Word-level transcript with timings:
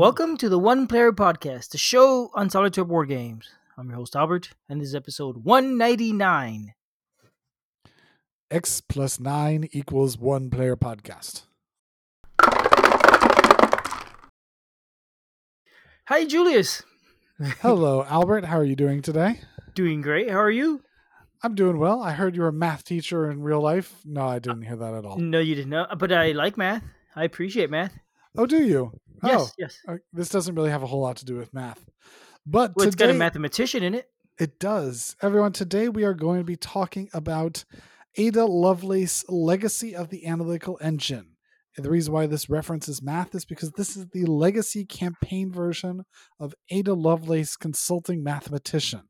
Welcome 0.00 0.38
to 0.38 0.48
the 0.48 0.58
One 0.58 0.86
Player 0.86 1.12
Podcast, 1.12 1.72
the 1.72 1.76
show 1.76 2.30
on 2.32 2.48
solitaire 2.48 2.86
board 2.86 3.10
games. 3.10 3.50
I'm 3.76 3.90
your 3.90 3.96
host 3.96 4.16
Albert, 4.16 4.48
and 4.66 4.80
this 4.80 4.88
is 4.88 4.94
episode 4.94 5.44
199. 5.44 6.72
X 8.50 8.80
plus 8.80 9.20
nine 9.20 9.68
equals 9.72 10.16
one 10.16 10.48
player 10.48 10.74
podcast. 10.74 11.42
Hi, 16.08 16.24
Julius. 16.24 16.82
Hello, 17.60 18.02
Albert. 18.04 18.46
How 18.46 18.56
are 18.56 18.64
you 18.64 18.76
doing 18.76 19.02
today? 19.02 19.42
Doing 19.74 20.00
great. 20.00 20.30
How 20.30 20.38
are 20.38 20.50
you? 20.50 20.80
I'm 21.42 21.54
doing 21.54 21.78
well. 21.78 22.02
I 22.02 22.12
heard 22.12 22.34
you 22.34 22.40
were 22.40 22.48
a 22.48 22.54
math 22.54 22.84
teacher 22.84 23.30
in 23.30 23.42
real 23.42 23.60
life. 23.60 23.96
No, 24.06 24.26
I 24.26 24.38
didn't 24.38 24.62
hear 24.62 24.76
that 24.76 24.94
at 24.94 25.04
all. 25.04 25.18
No, 25.18 25.40
you 25.40 25.54
didn't 25.54 25.68
know, 25.68 25.86
but 25.98 26.10
I 26.10 26.32
like 26.32 26.56
math. 26.56 26.84
I 27.14 27.24
appreciate 27.24 27.68
math. 27.68 27.92
Oh, 28.34 28.46
do 28.46 28.64
you? 28.64 28.98
Yes, 29.24 29.40
oh, 29.40 29.50
yes. 29.58 29.78
uh, 29.88 29.96
This 30.12 30.28
doesn't 30.28 30.54
really 30.54 30.70
have 30.70 30.82
a 30.82 30.86
whole 30.86 31.00
lot 31.00 31.16
to 31.18 31.24
do 31.24 31.36
with 31.36 31.52
math. 31.52 31.84
But 32.46 32.72
Well, 32.74 32.86
it's 32.86 32.96
got 32.96 33.10
a 33.10 33.14
mathematician 33.14 33.82
in 33.82 33.94
it. 33.94 34.08
it 34.38 34.58
does. 34.58 35.16
Everyone, 35.22 35.52
today 35.52 35.88
we 35.88 36.04
are 36.04 36.14
going 36.14 36.38
to 36.38 36.44
be 36.44 36.56
talking 36.56 37.08
about 37.12 37.64
Ada 38.16 38.44
Lovelace 38.46 39.24
Legacy 39.28 39.94
of 39.94 40.08
the 40.08 40.26
Analytical 40.26 40.78
Engine. 40.80 41.36
And 41.76 41.84
the 41.84 41.90
reason 41.90 42.12
why 42.12 42.26
this 42.26 42.50
references 42.50 43.00
math 43.00 43.34
is 43.34 43.44
because 43.44 43.70
this 43.72 43.96
is 43.96 44.06
the 44.08 44.24
legacy 44.26 44.84
campaign 44.84 45.52
version 45.52 46.04
of 46.40 46.54
Ada 46.70 46.94
Lovelace 46.94 47.56
Consulting 47.56 48.24
Mathematician. 48.24 49.02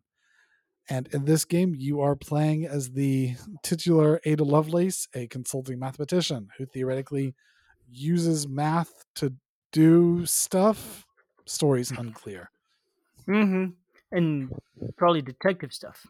And 0.88 1.06
in 1.12 1.24
this 1.24 1.44
game, 1.44 1.74
you 1.76 2.00
are 2.00 2.16
playing 2.16 2.66
as 2.66 2.90
the 2.90 3.36
titular 3.62 4.20
Ada 4.24 4.44
Lovelace, 4.44 5.06
a 5.14 5.28
consulting 5.28 5.78
mathematician 5.78 6.48
who 6.58 6.66
theoretically 6.66 7.34
uses 7.88 8.46
math 8.48 9.04
to 9.16 9.34
do 9.72 10.26
stuff. 10.26 11.06
Story's 11.46 11.90
unclear. 11.90 12.50
Mm-hmm. 13.28 13.72
And 14.12 14.50
probably 14.96 15.22
detective 15.22 15.72
stuff. 15.72 16.06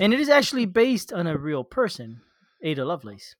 And 0.00 0.12
it 0.12 0.20
is 0.20 0.28
actually 0.28 0.66
based 0.66 1.12
on 1.12 1.26
a 1.26 1.36
real 1.36 1.64
person, 1.64 2.20
Ada 2.62 2.84
Lovelace. 2.84 3.34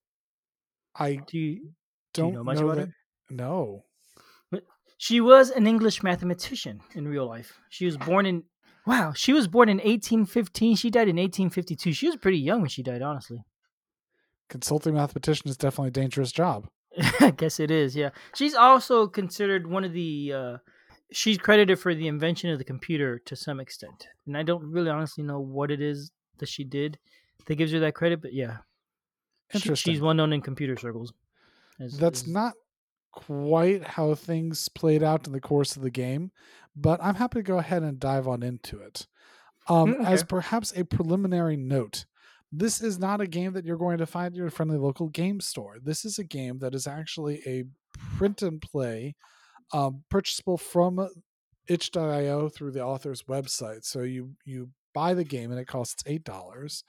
I 0.95 1.21
Do 1.27 1.39
you, 1.39 1.55
do 1.55 1.59
you 1.59 1.73
don't 2.13 2.33
know 2.35 2.45
much 2.45 2.59
know 2.59 2.65
about 2.65 2.77
that. 2.77 2.87
her? 2.87 2.95
No. 3.31 3.85
She 5.01 5.21
was 5.21 5.51
an 5.51 5.67
English 5.69 6.03
mathematician 6.03 6.81
in 6.95 7.07
real 7.07 7.27
life. 7.27 7.61
She 7.69 7.87
was 7.87 7.97
born 7.97 8.27
in 8.27 8.43
wow, 8.85 9.13
she 9.15 9.33
was 9.33 9.47
born 9.47 9.69
in 9.69 9.77
1815. 9.77 10.75
She 10.77 10.91
died 10.91 11.09
in 11.09 11.17
1852. 11.17 11.93
She 11.93 12.07
was 12.07 12.17
pretty 12.17 12.39
young 12.39 12.63
when 12.63 12.71
she 12.71 12.83
died, 12.83 13.03
honestly. 13.03 13.45
Consulting 14.49 14.95
mathematician 14.95 15.49
is 15.49 15.57
definitely 15.57 15.89
a 15.89 15.93
dangerous 15.93 16.33
job. 16.33 16.69
I 17.21 17.31
guess 17.31 17.61
it 17.61 17.71
is, 17.71 17.95
yeah. 17.97 18.11
She's 18.35 18.55
also 18.55 19.07
considered 19.07 19.67
one 19.67 19.85
of 19.85 19.93
the 19.93 20.33
uh 20.35 20.57
she's 21.13 21.39
credited 21.39 21.79
for 21.79 21.95
the 21.95 22.07
invention 22.09 22.51
of 22.51 22.59
the 22.59 22.65
computer 22.65 23.19
to 23.21 23.35
some 23.37 23.61
extent. 23.61 24.09
And 24.27 24.37
I 24.37 24.43
don't 24.43 24.65
really 24.71 24.91
honestly 24.91 25.25
know 25.25 25.41
what 25.41 25.71
it 25.71 25.81
is 25.81 26.11
that 26.39 26.49
she 26.49 26.65
did 26.65 26.99
that 27.47 27.55
gives 27.57 27.73
her 27.73 27.81
that 27.81 27.95
credit, 27.95 28.21
but 28.21 28.33
yeah. 28.35 28.59
She- 29.53 29.75
she's 29.75 30.01
well 30.01 30.13
known 30.15 30.33
in 30.33 30.43
computer 30.43 30.77
circles. 30.77 31.13
as- 31.81 31.97
That's 31.99 32.23
as- 32.23 32.29
not 32.29 32.55
quite 33.13 33.83
how 33.85 34.15
things 34.15 34.69
played 34.69 35.03
out 35.03 35.27
in 35.27 35.33
the 35.33 35.41
course 35.41 35.77
of 35.77 35.83
the 35.83 35.91
game, 35.91 36.31
but 36.77 37.03
I'm 37.03 37.15
happy 37.17 37.39
to 37.39 37.43
go 37.43 37.59
ahead 37.59 37.83
and 37.83 37.99
dive 37.99 38.29
on 38.29 38.43
into 38.43 38.79
it. 38.81 39.07
Um, 39.69 39.95
Mm, 39.95 40.05
As 40.07 40.23
perhaps 40.25 40.73
a 40.77 40.85
preliminary 40.85 41.57
note, 41.57 42.05
this 42.51 42.81
is 42.81 42.99
not 42.99 43.21
a 43.21 43.27
game 43.27 43.53
that 43.53 43.65
you're 43.65 43.77
going 43.77 43.99
to 43.99 44.07
find 44.07 44.33
at 44.33 44.37
your 44.37 44.51
friendly 44.51 44.79
local 44.79 45.09
game 45.09 45.41
store. 45.41 45.77
This 45.83 46.05
is 46.05 46.19
a 46.19 46.25
game 46.25 46.59
that 46.61 46.75
is 46.75 46.87
actually 46.87 47.43
a 47.47 47.65
print 48.17 48.43
and 48.43 48.61
play, 48.61 49.15
um, 49.73 50.05
purchasable 50.11 50.57
from 50.57 51.09
itch.io 51.69 52.49
through 52.49 52.71
the 52.73 52.83
author's 52.85 53.25
website. 53.25 53.85
So 53.85 54.03
you 54.03 54.31
you 54.45 54.71
buy 54.95 55.15
the 55.15 55.25
game 55.25 55.51
and 55.51 55.61
it 55.61 55.67
costs 55.67 56.03
eight 56.07 56.25
dollars, 56.25 56.85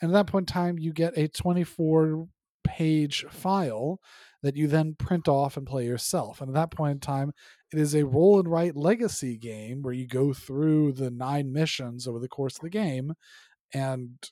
and 0.00 0.10
at 0.10 0.14
that 0.14 0.26
point 0.26 0.48
in 0.48 0.54
time 0.54 0.78
you 0.78 0.92
get 0.92 1.18
a 1.18 1.28
24 1.28 2.26
page 2.64 3.26
file 3.30 4.00
that 4.42 4.56
you 4.56 4.66
then 4.66 4.94
print 4.94 5.28
off 5.28 5.56
and 5.56 5.66
play 5.66 5.84
yourself. 5.84 6.40
And 6.40 6.48
at 6.48 6.54
that 6.54 6.70
point 6.70 6.92
in 6.92 7.00
time, 7.00 7.32
it 7.72 7.78
is 7.78 7.94
a 7.94 8.04
roll 8.04 8.38
and 8.38 8.48
write 8.48 8.76
legacy 8.76 9.36
game 9.36 9.82
where 9.82 9.94
you 9.94 10.06
go 10.06 10.32
through 10.32 10.92
the 10.92 11.10
nine 11.10 11.52
missions 11.52 12.06
over 12.06 12.18
the 12.18 12.28
course 12.28 12.56
of 12.56 12.62
the 12.62 12.70
game 12.70 13.14
and 13.72 14.30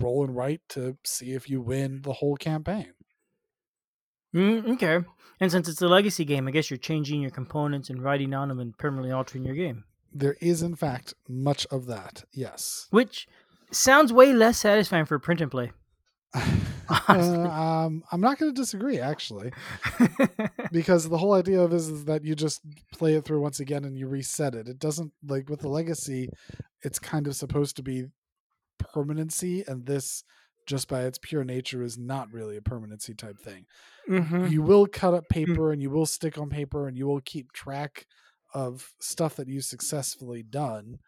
roll 0.00 0.24
and 0.24 0.36
write 0.36 0.60
to 0.70 0.96
see 1.04 1.32
if 1.32 1.48
you 1.48 1.60
win 1.60 2.02
the 2.02 2.14
whole 2.14 2.36
campaign. 2.36 2.92
Mm, 4.34 4.72
okay. 4.74 5.00
And 5.40 5.50
since 5.50 5.68
it's 5.68 5.82
a 5.82 5.88
legacy 5.88 6.24
game, 6.24 6.48
I 6.48 6.50
guess 6.50 6.70
you're 6.70 6.78
changing 6.78 7.20
your 7.20 7.30
components 7.30 7.90
and 7.90 8.02
writing 8.02 8.34
on 8.34 8.48
them 8.48 8.60
and 8.60 8.76
permanently 8.76 9.12
altering 9.12 9.44
your 9.44 9.54
game. 9.54 9.84
There 10.12 10.36
is, 10.40 10.62
in 10.62 10.76
fact, 10.76 11.14
much 11.28 11.66
of 11.66 11.86
that. 11.86 12.24
Yes. 12.32 12.86
Which 12.90 13.28
sounds 13.70 14.12
way 14.12 14.32
less 14.32 14.58
satisfying 14.58 15.04
for 15.04 15.18
print 15.18 15.40
and 15.40 15.50
play. 15.50 15.72
Uh, 17.08 17.12
um, 17.12 18.04
I'm 18.12 18.20
not 18.20 18.38
going 18.38 18.54
to 18.54 18.60
disagree, 18.60 19.00
actually, 19.00 19.52
because 20.72 21.08
the 21.08 21.18
whole 21.18 21.34
idea 21.34 21.60
of 21.60 21.72
is, 21.72 21.88
is 21.88 22.04
that 22.04 22.24
you 22.24 22.36
just 22.36 22.60
play 22.92 23.14
it 23.14 23.24
through 23.24 23.40
once 23.40 23.58
again 23.58 23.84
and 23.84 23.98
you 23.98 24.06
reset 24.06 24.54
it. 24.54 24.68
It 24.68 24.78
doesn't 24.78 25.12
like 25.26 25.48
with 25.48 25.60
the 25.60 25.68
legacy, 25.68 26.28
it's 26.82 27.00
kind 27.00 27.26
of 27.26 27.34
supposed 27.34 27.74
to 27.76 27.82
be 27.82 28.06
permanency, 28.78 29.62
and 29.66 29.86
this, 29.86 30.24
just 30.66 30.88
by 30.88 31.04
its 31.04 31.18
pure 31.18 31.44
nature, 31.44 31.82
is 31.82 31.98
not 31.98 32.32
really 32.32 32.56
a 32.56 32.62
permanency 32.62 33.14
type 33.14 33.38
thing. 33.38 33.66
Mhm. 34.08 34.50
You 34.50 34.62
will 34.62 34.86
cut 34.86 35.14
up 35.14 35.28
paper 35.28 35.72
and 35.72 35.82
you 35.82 35.90
will 35.90 36.06
stick 36.06 36.38
on 36.38 36.50
paper 36.50 36.86
and 36.88 36.96
you 36.96 37.06
will 37.06 37.20
keep 37.20 37.52
track 37.52 38.06
of 38.54 38.94
stuff 39.00 39.36
that 39.36 39.48
you've 39.48 39.64
successfully 39.64 40.42
done. 40.42 40.98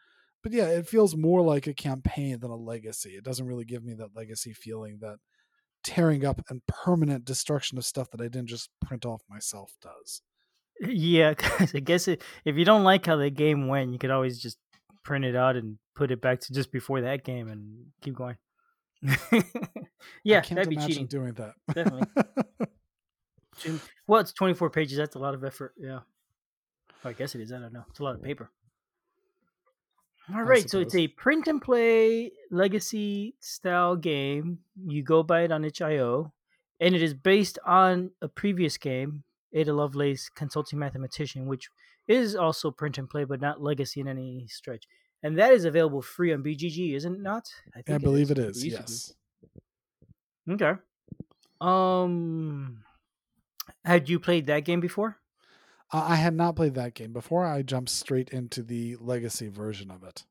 But 0.42 0.52
yeah, 0.52 0.68
it 0.68 0.88
feels 0.88 1.16
more 1.16 1.42
like 1.42 1.66
a 1.66 1.74
campaign 1.74 2.38
than 2.40 2.50
a 2.50 2.56
legacy. 2.56 3.16
It 3.16 3.24
doesn't 3.24 3.46
really 3.46 3.64
give 3.64 3.84
me 3.84 3.94
that 3.94 4.14
legacy 4.16 4.52
feeling 4.52 4.98
that 5.00 5.18
tearing 5.84 6.24
up 6.24 6.42
and 6.50 6.66
permanent 6.66 7.24
destruction 7.24 7.78
of 7.78 7.84
stuff 7.84 8.10
that 8.10 8.20
I 8.20 8.24
didn't 8.28 8.48
just 8.48 8.70
print 8.80 9.06
off 9.06 9.22
myself 9.28 9.74
does. 9.80 10.22
Yeah, 10.80 11.34
I 11.74 11.80
guess 11.80 12.06
if 12.08 12.20
you 12.44 12.64
don't 12.64 12.84
like 12.84 13.06
how 13.06 13.16
the 13.16 13.30
game 13.30 13.66
went, 13.66 13.92
you 13.92 13.98
could 13.98 14.10
always 14.10 14.40
just 14.40 14.58
print 15.02 15.24
it 15.24 15.36
out 15.36 15.56
and 15.56 15.78
put 15.94 16.10
it 16.10 16.20
back 16.20 16.40
to 16.40 16.52
just 16.52 16.70
before 16.72 17.00
that 17.02 17.24
game 17.24 17.48
and 17.48 17.86
keep 18.00 18.14
going. 18.14 18.36
yeah, 20.24 20.40
that'd 20.40 20.68
be 20.68 20.76
cheating. 20.76 21.06
doing 21.06 21.32
that. 21.34 21.54
Definitely. 21.72 22.06
Well, 24.06 24.20
it's 24.20 24.32
24 24.32 24.70
pages. 24.70 24.98
That's 24.98 25.16
a 25.16 25.18
lot 25.18 25.34
of 25.34 25.42
effort. 25.42 25.74
Yeah. 25.76 25.98
I 27.04 27.12
guess 27.12 27.34
it 27.34 27.40
is. 27.40 27.52
I 27.52 27.58
don't 27.58 27.72
know. 27.72 27.84
It's 27.90 27.98
a 27.98 28.04
lot 28.04 28.14
of 28.14 28.22
paper. 28.22 28.50
All 30.34 30.42
right, 30.42 30.68
So 30.68 30.80
it's 30.80 30.94
a 30.94 31.08
print 31.08 31.48
and 31.48 31.60
play 31.60 32.32
legacy 32.50 33.34
style 33.40 33.96
game. 33.96 34.58
You 34.86 35.02
go 35.02 35.22
by 35.22 35.42
it 35.42 35.52
on 35.52 35.64
itch.io. 35.64 36.32
And 36.80 36.94
it 36.94 37.02
is 37.02 37.14
based 37.14 37.58
on 37.66 38.10
a 38.20 38.28
previous 38.28 38.76
game, 38.76 39.24
Ada 39.52 39.72
Lovelace 39.72 40.28
Consulting 40.28 40.78
Mathematician, 40.78 41.46
which 41.46 41.70
is 42.08 42.34
also 42.34 42.70
print 42.70 42.98
and 42.98 43.08
play, 43.08 43.24
but 43.24 43.40
not 43.40 43.62
legacy 43.62 44.00
in 44.00 44.08
any 44.08 44.46
stretch. 44.48 44.86
And 45.22 45.38
that 45.38 45.52
is 45.52 45.64
available 45.64 46.02
free 46.02 46.32
on 46.32 46.42
BGG, 46.42 46.94
isn't 46.94 47.14
it 47.16 47.20
not? 47.20 47.48
I 47.88 47.98
believe 47.98 48.30
it 48.30 48.38
Or 48.38 48.48
is. 48.50 48.64
used. 48.64 48.80
Yes. 48.80 49.14
Okay. 50.48 50.72
Um, 51.60 52.84
had 53.84 54.08
you 54.08 54.20
played 54.20 54.46
that 54.46 54.64
game 54.64 54.80
before? 54.80 55.18
Uh, 55.92 56.04
I 56.08 56.16
had 56.16 56.34
not 56.34 56.56
played 56.56 56.74
that 56.74 56.94
game 56.94 57.12
before. 57.12 57.44
I 57.44 57.62
jumped 57.62 57.90
straight 57.90 58.30
into 58.30 58.62
the 58.62 58.96
legacy 58.96 59.48
version 59.48 59.90
of 59.90 60.04
it. 60.04 60.24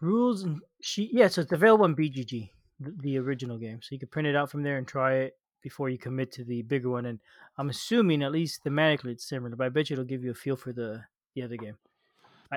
Rules 0.00 0.42
and 0.42 0.60
she 0.80 1.10
yeah, 1.12 1.28
so 1.28 1.42
it's 1.42 1.52
available 1.52 1.84
on 1.84 1.94
BGG, 1.94 2.50
the, 2.80 2.90
the 3.00 3.18
original 3.18 3.58
game. 3.58 3.80
So 3.82 3.88
you 3.92 3.98
can 4.00 4.08
print 4.08 4.26
it 4.26 4.34
out 4.34 4.50
from 4.50 4.62
there 4.62 4.78
and 4.78 4.86
try 4.88 5.14
it 5.14 5.38
before 5.62 5.88
you 5.88 5.98
commit 5.98 6.32
to 6.32 6.44
the 6.44 6.62
bigger 6.62 6.90
one. 6.90 7.06
And 7.06 7.18
I'm 7.58 7.70
assuming 7.70 8.22
at 8.22 8.32
least 8.32 8.64
thematically 8.64 9.12
it's 9.12 9.28
similar, 9.28 9.54
but 9.56 9.64
I 9.66 9.68
bet 9.68 9.88
you 9.90 9.94
it'll 9.94 10.04
give 10.04 10.24
you 10.24 10.30
a 10.32 10.34
feel 10.34 10.56
for 10.56 10.72
the 10.72 11.02
the 11.34 11.42
other 11.42 11.56
game. 11.56 11.76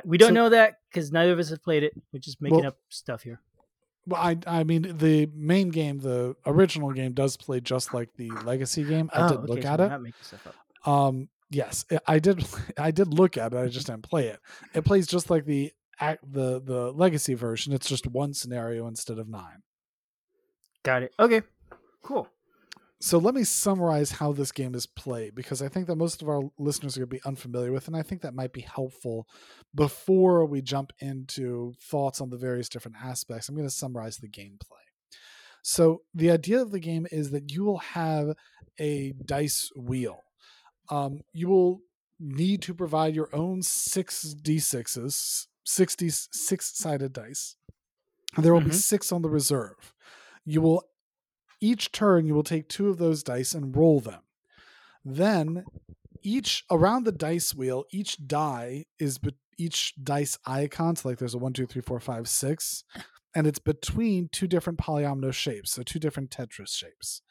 We 0.03 0.17
don't 0.17 0.29
So- 0.29 0.33
know 0.33 0.49
that 0.49 0.79
because 0.89 1.11
neither 1.11 1.31
of 1.31 1.39
us 1.39 1.49
have 1.49 1.63
played 1.63 1.83
it. 1.83 1.93
We're 2.11 2.19
just 2.19 2.41
making 2.41 2.59
Well- 2.59 2.67
up 2.69 2.77
stuff 2.89 3.23
here. 3.23 3.39
Well, 4.07 4.21
I 4.21 4.37
I 4.45 4.63
mean 4.63 4.97
the 4.97 5.25
main 5.33 5.69
game, 5.69 5.99
the 5.99 6.35
original 6.45 6.91
game, 6.91 7.13
does 7.13 7.37
play 7.37 7.59
just 7.61 7.93
like 7.93 8.13
the 8.17 8.29
legacy 8.43 8.83
game. 8.83 9.09
I 9.13 9.21
Oh, 9.25 9.29
did 9.29 9.37
okay, 9.39 9.47
look 9.53 9.61
so 9.63 9.69
at 9.69 9.79
it. 9.79 9.87
Not 9.89 10.01
stuff 10.21 10.47
up. 10.47 10.87
Um, 10.87 11.29
yes, 11.49 11.85
I- 12.07 12.19
did. 12.19 12.45
I 12.77 12.91
did 12.91 13.07
look 13.13 13.35
at 13.37 13.53
it. 13.53 13.57
I 13.57 13.67
just 13.67 13.87
didn't 13.87 14.03
play 14.03 14.27
it. 14.27 14.39
It 14.75 14.85
plays 14.85 15.07
just 15.07 15.29
like 15.29 15.45
the 15.45 15.73
the 16.23 16.61
the 16.61 16.91
legacy 16.91 17.33
version. 17.33 17.71
It's 17.73 17.87
just 17.87 18.05
one 18.05 18.33
scenario 18.33 18.85
instead 18.87 19.17
of 19.17 19.27
nine. 19.29 19.63
Got 20.83 21.03
it. 21.03 21.13
Okay. 21.17 21.41
Cool. 22.03 22.27
So 23.01 23.17
let 23.17 23.35
me 23.35 23.43
summarize 23.43 24.11
how 24.11 24.31
this 24.31 24.51
game 24.51 24.73
is 24.73 24.87
played 24.87 25.35
because 25.35 25.61
I 25.61 25.67
think 25.67 25.87
that 25.87 25.97
most 25.97 26.21
of 26.21 26.29
our 26.29 26.41
listeners 26.57 26.95
are 26.95 27.01
going 27.01 27.09
to 27.09 27.15
be 27.15 27.27
unfamiliar 27.29 27.71
with, 27.71 27.87
and 27.87 27.95
I 27.95 28.01
think 28.01 28.21
that 28.21 28.33
might 28.33 28.53
be 28.53 28.61
helpful 28.61 29.27
before 29.75 30.45
we 30.45 30.61
jump 30.61 30.91
into 30.99 31.73
thoughts 31.81 32.21
on 32.21 32.29
the 32.29 32.37
various 32.37 32.69
different 32.69 32.97
aspects. 33.03 33.49
I'm 33.49 33.55
going 33.55 33.67
to 33.67 33.73
summarize 33.73 34.17
the 34.17 34.29
gameplay. 34.29 34.85
So 35.61 36.03
the 36.13 36.31
idea 36.31 36.61
of 36.61 36.71
the 36.71 36.79
game 36.79 37.05
is 37.11 37.31
that 37.31 37.51
you 37.51 37.63
will 37.65 37.79
have 37.79 38.33
a 38.79 39.13
dice 39.25 39.69
wheel. 39.75 40.21
Um, 40.89 41.21
you 41.33 41.47
will 41.49 41.81
need 42.19 42.61
to 42.63 42.73
provide 42.73 43.15
your 43.15 43.29
own 43.35 43.61
six 43.61 44.33
d6s, 44.41 45.47
60 45.65 46.09
six 46.09 46.77
sided 46.77 47.13
dice. 47.13 47.57
And 48.35 48.45
there 48.45 48.53
will 48.53 48.61
be 48.61 48.69
Mhm. 48.69 48.75
six 48.75 49.11
on 49.11 49.21
the 49.21 49.29
reserve. 49.29 49.93
You 50.45 50.61
will 50.61 50.83
each 51.65 51.91
turn 51.91 52.27
you 52.27 52.35
will 52.35 52.43
take 52.43 52.69
two 52.69 52.89
of 52.89 52.97
those 52.97 53.23
dice 53.23 53.53
and 53.55 53.75
roll 53.75 53.99
them. 53.99 54.21
Then 55.03 55.65
each 56.21 56.63
around 56.69 57.05
the 57.05 57.11
dice 57.11 57.55
wheel, 57.55 57.85
each 57.91 58.27
die 58.27 58.85
is 58.99 59.17
be, 59.17 59.33
each 59.57 59.93
dice 60.01 60.37
icon. 60.45 60.95
So 60.95 61.09
like 61.09 61.17
there's 61.17 61.33
a 61.33 61.39
one, 61.39 61.53
two, 61.53 61.65
three, 61.65 61.81
four, 61.81 61.99
five, 61.99 62.27
six, 62.27 62.83
and 63.35 63.47
it's 63.47 63.59
between 63.59 64.29
two 64.31 64.47
different 64.47 64.79
polyomino 64.79 65.33
shapes, 65.33 65.71
so 65.71 65.81
two 65.81 65.99
different 65.99 66.29
Tetris 66.29 66.69
shapes. 66.69 67.21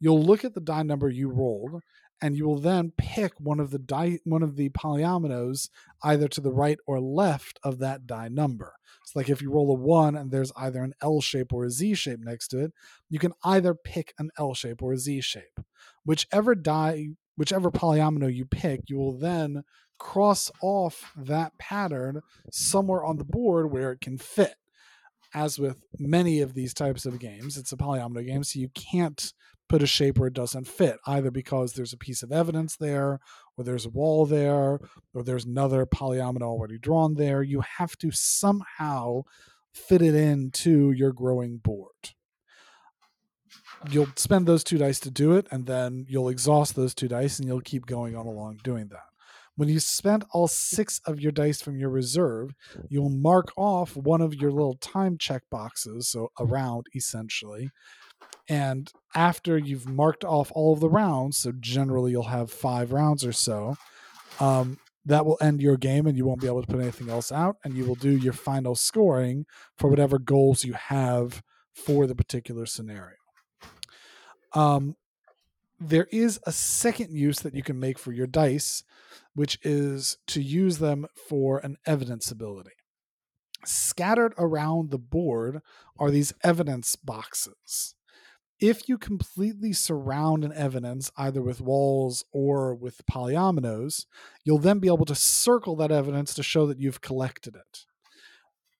You'll 0.00 0.22
look 0.22 0.44
at 0.44 0.54
the 0.54 0.60
die 0.60 0.82
number 0.82 1.08
you 1.08 1.28
rolled, 1.28 1.82
and 2.22 2.36
you 2.36 2.46
will 2.46 2.58
then 2.58 2.92
pick 2.96 3.32
one 3.38 3.58
of 3.58 3.70
the 3.70 3.78
die 3.78 4.20
one 4.24 4.42
of 4.42 4.56
the 4.56 4.70
polyominoes 4.70 5.68
either 6.04 6.28
to 6.28 6.40
the 6.40 6.52
right 6.52 6.78
or 6.86 7.00
left 7.00 7.58
of 7.64 7.78
that 7.80 8.06
die 8.06 8.28
number. 8.28 8.74
So 9.04 9.18
like 9.18 9.28
if 9.28 9.42
you 9.42 9.50
roll 9.50 9.70
a 9.70 9.74
one 9.74 10.14
and 10.14 10.30
there's 10.30 10.52
either 10.56 10.82
an 10.82 10.94
L 11.02 11.20
shape 11.20 11.52
or 11.52 11.64
a 11.64 11.70
Z 11.70 11.94
shape 11.94 12.20
next 12.20 12.48
to 12.48 12.60
it, 12.60 12.72
you 13.10 13.18
can 13.18 13.32
either 13.44 13.74
pick 13.74 14.14
an 14.18 14.30
L 14.38 14.54
shape 14.54 14.82
or 14.82 14.92
a 14.92 14.98
Z 14.98 15.20
shape. 15.22 15.60
Whichever 16.04 16.54
die, 16.54 17.08
whichever 17.36 17.70
polyomino 17.70 18.32
you 18.32 18.46
pick, 18.46 18.82
you 18.88 18.96
will 18.96 19.18
then 19.18 19.64
cross 19.98 20.50
off 20.62 21.12
that 21.16 21.58
pattern 21.58 22.20
somewhere 22.50 23.04
on 23.04 23.16
the 23.16 23.24
board 23.24 23.70
where 23.70 23.92
it 23.92 24.00
can 24.00 24.18
fit. 24.18 24.54
As 25.34 25.58
with 25.58 25.82
many 25.98 26.40
of 26.40 26.52
these 26.52 26.74
types 26.74 27.06
of 27.06 27.18
games, 27.18 27.56
it's 27.56 27.72
a 27.72 27.76
polyomino 27.76 28.24
game, 28.26 28.44
so 28.44 28.60
you 28.60 28.68
can't 28.68 29.32
put 29.72 29.82
a 29.82 29.86
shape 29.86 30.18
where 30.18 30.28
it 30.28 30.34
doesn't 30.34 30.68
fit, 30.68 30.98
either 31.06 31.30
because 31.30 31.72
there's 31.72 31.94
a 31.94 31.96
piece 31.96 32.22
of 32.22 32.30
evidence 32.30 32.76
there, 32.76 33.18
or 33.56 33.64
there's 33.64 33.86
a 33.86 33.88
wall 33.88 34.26
there, 34.26 34.78
or 35.14 35.22
there's 35.24 35.46
another 35.46 35.86
polyomino 35.86 36.42
already 36.42 36.76
drawn 36.76 37.14
there. 37.14 37.42
You 37.42 37.62
have 37.78 37.96
to 37.96 38.10
somehow 38.10 39.22
fit 39.72 40.02
it 40.02 40.14
into 40.14 40.90
your 40.90 41.14
growing 41.14 41.56
board. 41.56 42.10
You'll 43.90 44.12
spend 44.16 44.46
those 44.46 44.62
two 44.62 44.76
dice 44.76 45.00
to 45.00 45.10
do 45.10 45.32
it, 45.32 45.46
and 45.50 45.64
then 45.64 46.04
you'll 46.06 46.28
exhaust 46.28 46.76
those 46.76 46.94
two 46.94 47.08
dice, 47.08 47.38
and 47.38 47.48
you'll 47.48 47.62
keep 47.62 47.86
going 47.86 48.14
on 48.14 48.26
along 48.26 48.58
doing 48.62 48.88
that. 48.88 49.06
When 49.56 49.70
you 49.70 49.80
spend 49.80 50.26
all 50.32 50.48
six 50.48 51.00
of 51.06 51.18
your 51.18 51.32
dice 51.32 51.62
from 51.62 51.78
your 51.78 51.88
reserve, 51.88 52.50
you'll 52.90 53.08
mark 53.08 53.50
off 53.56 53.96
one 53.96 54.20
of 54.20 54.34
your 54.34 54.50
little 54.50 54.76
time 54.76 55.16
check 55.16 55.44
boxes, 55.50 56.08
so 56.08 56.30
a 56.38 56.44
round 56.44 56.88
essentially. 56.94 57.70
And 58.48 58.92
after 59.14 59.56
you've 59.56 59.88
marked 59.88 60.24
off 60.24 60.50
all 60.54 60.72
of 60.72 60.80
the 60.80 60.88
rounds, 60.88 61.38
so 61.38 61.52
generally 61.52 62.12
you'll 62.12 62.24
have 62.24 62.50
five 62.50 62.92
rounds 62.92 63.24
or 63.24 63.32
so, 63.32 63.76
um, 64.40 64.78
that 65.04 65.26
will 65.26 65.38
end 65.40 65.60
your 65.60 65.76
game 65.76 66.06
and 66.06 66.16
you 66.16 66.24
won't 66.24 66.40
be 66.40 66.46
able 66.46 66.62
to 66.62 66.66
put 66.66 66.80
anything 66.80 67.08
else 67.08 67.32
out. 67.32 67.56
And 67.64 67.74
you 67.74 67.84
will 67.84 67.94
do 67.94 68.16
your 68.16 68.32
final 68.32 68.74
scoring 68.74 69.46
for 69.76 69.88
whatever 69.88 70.18
goals 70.18 70.64
you 70.64 70.74
have 70.74 71.42
for 71.74 72.06
the 72.06 72.14
particular 72.14 72.66
scenario. 72.66 73.16
Um, 74.52 74.96
there 75.80 76.06
is 76.12 76.38
a 76.46 76.52
second 76.52 77.10
use 77.16 77.40
that 77.40 77.54
you 77.54 77.62
can 77.62 77.80
make 77.80 77.98
for 77.98 78.12
your 78.12 78.26
dice, 78.26 78.84
which 79.34 79.58
is 79.62 80.18
to 80.28 80.40
use 80.40 80.78
them 80.78 81.06
for 81.28 81.58
an 81.58 81.76
evidence 81.86 82.30
ability. 82.30 82.70
Scattered 83.64 84.34
around 84.38 84.90
the 84.90 84.98
board 84.98 85.60
are 85.98 86.10
these 86.10 86.32
evidence 86.44 86.96
boxes. 86.96 87.94
If 88.62 88.88
you 88.88 88.96
completely 88.96 89.72
surround 89.72 90.44
an 90.44 90.52
evidence, 90.54 91.10
either 91.16 91.42
with 91.42 91.60
walls 91.60 92.24
or 92.32 92.74
with 92.74 93.04
polyominoes, 93.10 94.06
you'll 94.44 94.58
then 94.58 94.78
be 94.78 94.88
able 94.88 95.04
to 95.06 95.14
circle 95.14 95.76
that 95.76 95.90
evidence 95.90 96.32
to 96.34 96.42
show 96.42 96.66
that 96.66 96.78
you've 96.78 97.00
collected 97.00 97.56
it 97.56 97.86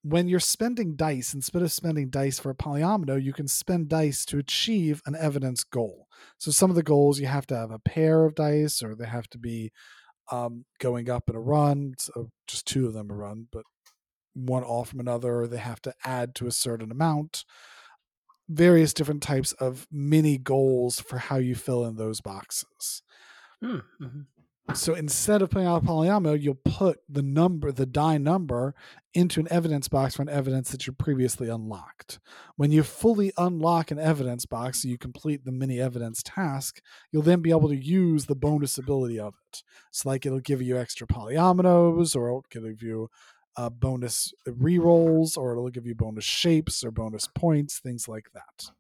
when 0.03 0.29
you're 0.29 0.41
spending 0.41 0.97
dice, 0.97 1.33
instead 1.33 1.63
of 1.63 1.71
spending 1.71 2.11
dice 2.11 2.39
for 2.39 2.51
a 2.51 2.55
polyomino, 2.55 3.23
you 3.23 3.33
can 3.33 3.47
spend 3.47 3.89
dice 3.89 4.25
to 4.27 4.39
achieve 4.39 5.01
an 5.07 5.15
evidence 5.15 5.63
goal. 5.63 6.09
So 6.39 6.51
some 6.51 6.71
of 6.71 6.77
the 6.77 6.83
goals 6.83 7.21
you 7.21 7.27
have 7.27 7.47
to 7.49 7.57
have 7.57 7.71
a 7.71 7.79
pair 7.79 8.25
of 8.25 8.35
dice, 8.35 8.83
or 8.83 8.95
they 8.95 9.07
have 9.07 9.29
to 9.29 9.39
be 9.39 9.71
um, 10.31 10.65
going 10.81 11.09
up 11.09 11.29
in 11.29 11.37
a 11.37 11.41
run. 11.41 11.95
So 11.99 12.31
just 12.49 12.67
two 12.67 12.87
of 12.87 12.95
them 12.95 13.11
a 13.11 13.15
run, 13.15 13.47
but 13.53 13.63
one 14.35 14.65
off 14.65 14.89
from 14.91 15.01
another. 15.01 15.41
Or 15.43 15.47
they 15.47 15.59
have 15.59 15.83
to 15.83 15.95
add 16.05 16.35
to 16.37 16.47
a 16.47 16.53
certain 16.53 16.91
amount. 16.91 17.45
Various 18.53 18.93
different 18.93 19.23
types 19.23 19.53
of 19.55 19.87
mini 19.91 20.37
goals 20.37 21.01
for 21.01 21.19
how 21.19 21.37
you 21.37 21.55
fill 21.55 21.85
in 21.87 21.97
those 21.97 22.21
boxes. 22.21 23.03
Mm-hmm. 23.65 24.23
So 24.75 24.95
instead 24.95 25.43
of 25.43 25.51
putting 25.51 25.67
out 25.67 25.83
a 25.83 25.87
polyomino, 25.87 26.41
you'll 26.41 26.55
put 26.55 27.01
the 27.09 27.23
number, 27.23 27.73
the 27.73 27.85
die 27.85 28.17
number, 28.17 28.75
into 29.13 29.41
an 29.41 29.49
evidence 29.51 29.89
box 29.89 30.15
for 30.15 30.23
an 30.23 30.29
evidence 30.29 30.71
that 30.71 30.87
you 30.87 30.93
previously 30.93 31.49
unlocked. 31.49 32.21
When 32.57 32.71
you 32.71 32.83
fully 32.83 33.33
unlock 33.37 33.91
an 33.91 33.99
evidence 33.99 34.47
box, 34.47 34.83
so 34.83 34.89
you 34.89 34.97
complete 34.97 35.45
the 35.45 35.53
mini 35.53 35.81
evidence 35.81 36.23
task, 36.23 36.81
you'll 37.11 37.23
then 37.23 37.43
be 37.43 37.51
able 37.51 37.69
to 37.69 37.77
use 37.77 38.27
the 38.27 38.37
bonus 38.37 38.79
ability 38.79 39.19
of 39.19 39.35
it. 39.53 39.63
So, 39.91 40.09
like, 40.09 40.25
it'll 40.25 40.41
give 40.41 40.63
you 40.63 40.79
extra 40.79 41.07
polyominoes, 41.07 42.15
or 42.15 42.29
it'll 42.29 42.45
give 42.49 42.83
you 42.83 43.11
uh, 43.57 43.71
bonus 43.71 44.33
rerolls, 44.49 45.37
or 45.37 45.53
it'll 45.53 45.71
give 45.71 45.87
you 45.87 45.95
bonus 45.95 46.25
shapes 46.25 46.85
or 46.85 46.91
bonus 46.91 47.29
points, 47.35 47.79
things 47.79 48.09
like 48.09 48.27
that. 48.35 48.71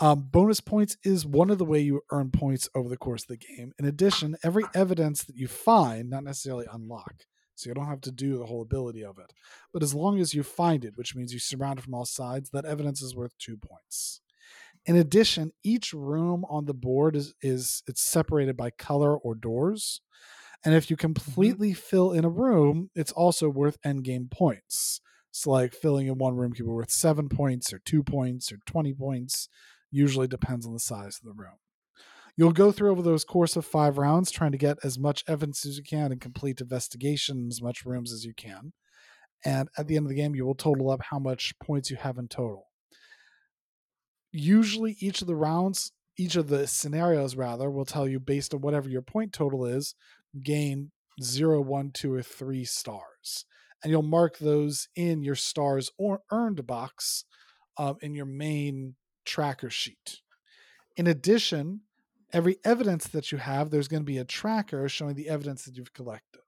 Um, 0.00 0.28
bonus 0.30 0.60
points 0.60 0.96
is 1.04 1.26
one 1.26 1.50
of 1.50 1.58
the 1.58 1.64
way 1.64 1.80
you 1.80 2.00
earn 2.10 2.30
points 2.30 2.68
over 2.74 2.88
the 2.88 2.96
course 2.96 3.22
of 3.22 3.28
the 3.28 3.36
game. 3.36 3.72
In 3.78 3.84
addition, 3.84 4.36
every 4.42 4.64
evidence 4.74 5.24
that 5.24 5.36
you 5.36 5.46
find, 5.48 6.10
not 6.10 6.24
necessarily 6.24 6.66
unlock, 6.72 7.24
so 7.54 7.68
you 7.68 7.74
don't 7.74 7.86
have 7.86 8.00
to 8.02 8.10
do 8.10 8.38
the 8.38 8.46
whole 8.46 8.62
ability 8.62 9.04
of 9.04 9.18
it, 9.18 9.32
but 9.72 9.82
as 9.82 9.94
long 9.94 10.18
as 10.18 10.34
you 10.34 10.42
find 10.42 10.84
it, 10.84 10.96
which 10.96 11.14
means 11.14 11.32
you 11.32 11.38
surround 11.38 11.78
it 11.78 11.82
from 11.82 11.94
all 11.94 12.06
sides, 12.06 12.50
that 12.50 12.64
evidence 12.64 13.02
is 13.02 13.14
worth 13.14 13.36
two 13.38 13.56
points. 13.56 14.20
In 14.86 14.96
addition, 14.96 15.52
each 15.62 15.92
room 15.92 16.44
on 16.48 16.64
the 16.64 16.74
board 16.74 17.14
is 17.14 17.34
is 17.40 17.84
it's 17.86 18.02
separated 18.02 18.56
by 18.56 18.70
color 18.70 19.16
or 19.16 19.34
doors. 19.34 20.00
And 20.64 20.74
if 20.74 20.90
you 20.90 20.96
completely 20.96 21.70
mm-hmm. 21.70 21.80
fill 21.80 22.12
in 22.12 22.24
a 22.24 22.30
room, 22.30 22.90
it's 22.94 23.12
also 23.12 23.48
worth 23.48 23.80
endgame 23.84 24.30
points. 24.30 25.00
So 25.30 25.50
like 25.50 25.74
filling 25.74 26.06
in 26.06 26.18
one 26.18 26.36
room 26.36 26.52
can 26.52 26.66
be 26.66 26.70
worth 26.70 26.90
seven 26.90 27.28
points 27.28 27.72
or 27.72 27.80
two 27.84 28.02
points 28.02 28.52
or 28.52 28.58
20 28.66 28.92
points 28.94 29.48
usually 29.90 30.26
depends 30.26 30.66
on 30.66 30.72
the 30.72 30.80
size 30.80 31.18
of 31.18 31.24
the 31.24 31.34
room. 31.34 31.56
You'll 32.36 32.52
go 32.52 32.72
through 32.72 32.90
over 32.90 33.02
those 33.02 33.24
course 33.24 33.56
of 33.56 33.66
five 33.66 33.98
rounds, 33.98 34.30
trying 34.30 34.52
to 34.52 34.58
get 34.58 34.78
as 34.82 34.98
much 34.98 35.22
evidence 35.28 35.66
as 35.66 35.76
you 35.76 35.82
can 35.82 36.12
and 36.12 36.20
complete 36.20 36.60
investigation 36.60 37.48
as 37.50 37.60
much 37.60 37.84
rooms 37.84 38.10
as 38.12 38.24
you 38.24 38.32
can. 38.34 38.72
And 39.44 39.68
at 39.76 39.86
the 39.86 39.96
end 39.96 40.06
of 40.06 40.08
the 40.08 40.14
game, 40.14 40.34
you 40.34 40.46
will 40.46 40.54
total 40.54 40.90
up 40.90 41.02
how 41.10 41.18
much 41.18 41.52
points 41.62 41.90
you 41.90 41.96
have 41.96 42.16
in 42.16 42.28
total. 42.28 42.68
Usually, 44.30 44.96
each 44.98 45.20
of 45.20 45.26
the 45.26 45.36
rounds, 45.36 45.92
each 46.16 46.36
of 46.36 46.48
the 46.48 46.66
scenarios, 46.66 47.36
rather, 47.36 47.70
will 47.70 47.84
tell 47.84 48.08
you 48.08 48.18
based 48.18 48.54
on 48.54 48.62
whatever 48.62 48.88
your 48.88 49.02
point 49.02 49.34
total 49.34 49.66
is, 49.66 49.94
gain 50.40 50.90
zero, 51.20 51.60
one, 51.60 51.90
two, 51.92 52.12
or 52.12 52.22
three 52.22 52.64
stars. 52.64 53.44
And 53.82 53.90
you'll 53.90 54.02
mark 54.02 54.38
those 54.38 54.88
in 54.94 55.22
your 55.22 55.34
stars 55.34 55.90
or 55.98 56.20
earned 56.30 56.66
box 56.66 57.24
uh, 57.76 57.94
in 58.00 58.14
your 58.14 58.26
main 58.26 58.94
tracker 59.24 59.70
sheet. 59.70 60.20
In 60.96 61.06
addition, 61.06 61.80
every 62.32 62.58
evidence 62.64 63.08
that 63.08 63.32
you 63.32 63.38
have, 63.38 63.70
there's 63.70 63.88
going 63.88 64.02
to 64.02 64.06
be 64.06 64.18
a 64.18 64.24
tracker 64.24 64.88
showing 64.88 65.14
the 65.14 65.28
evidence 65.28 65.64
that 65.64 65.76
you've 65.76 65.92
collected. 65.92 66.40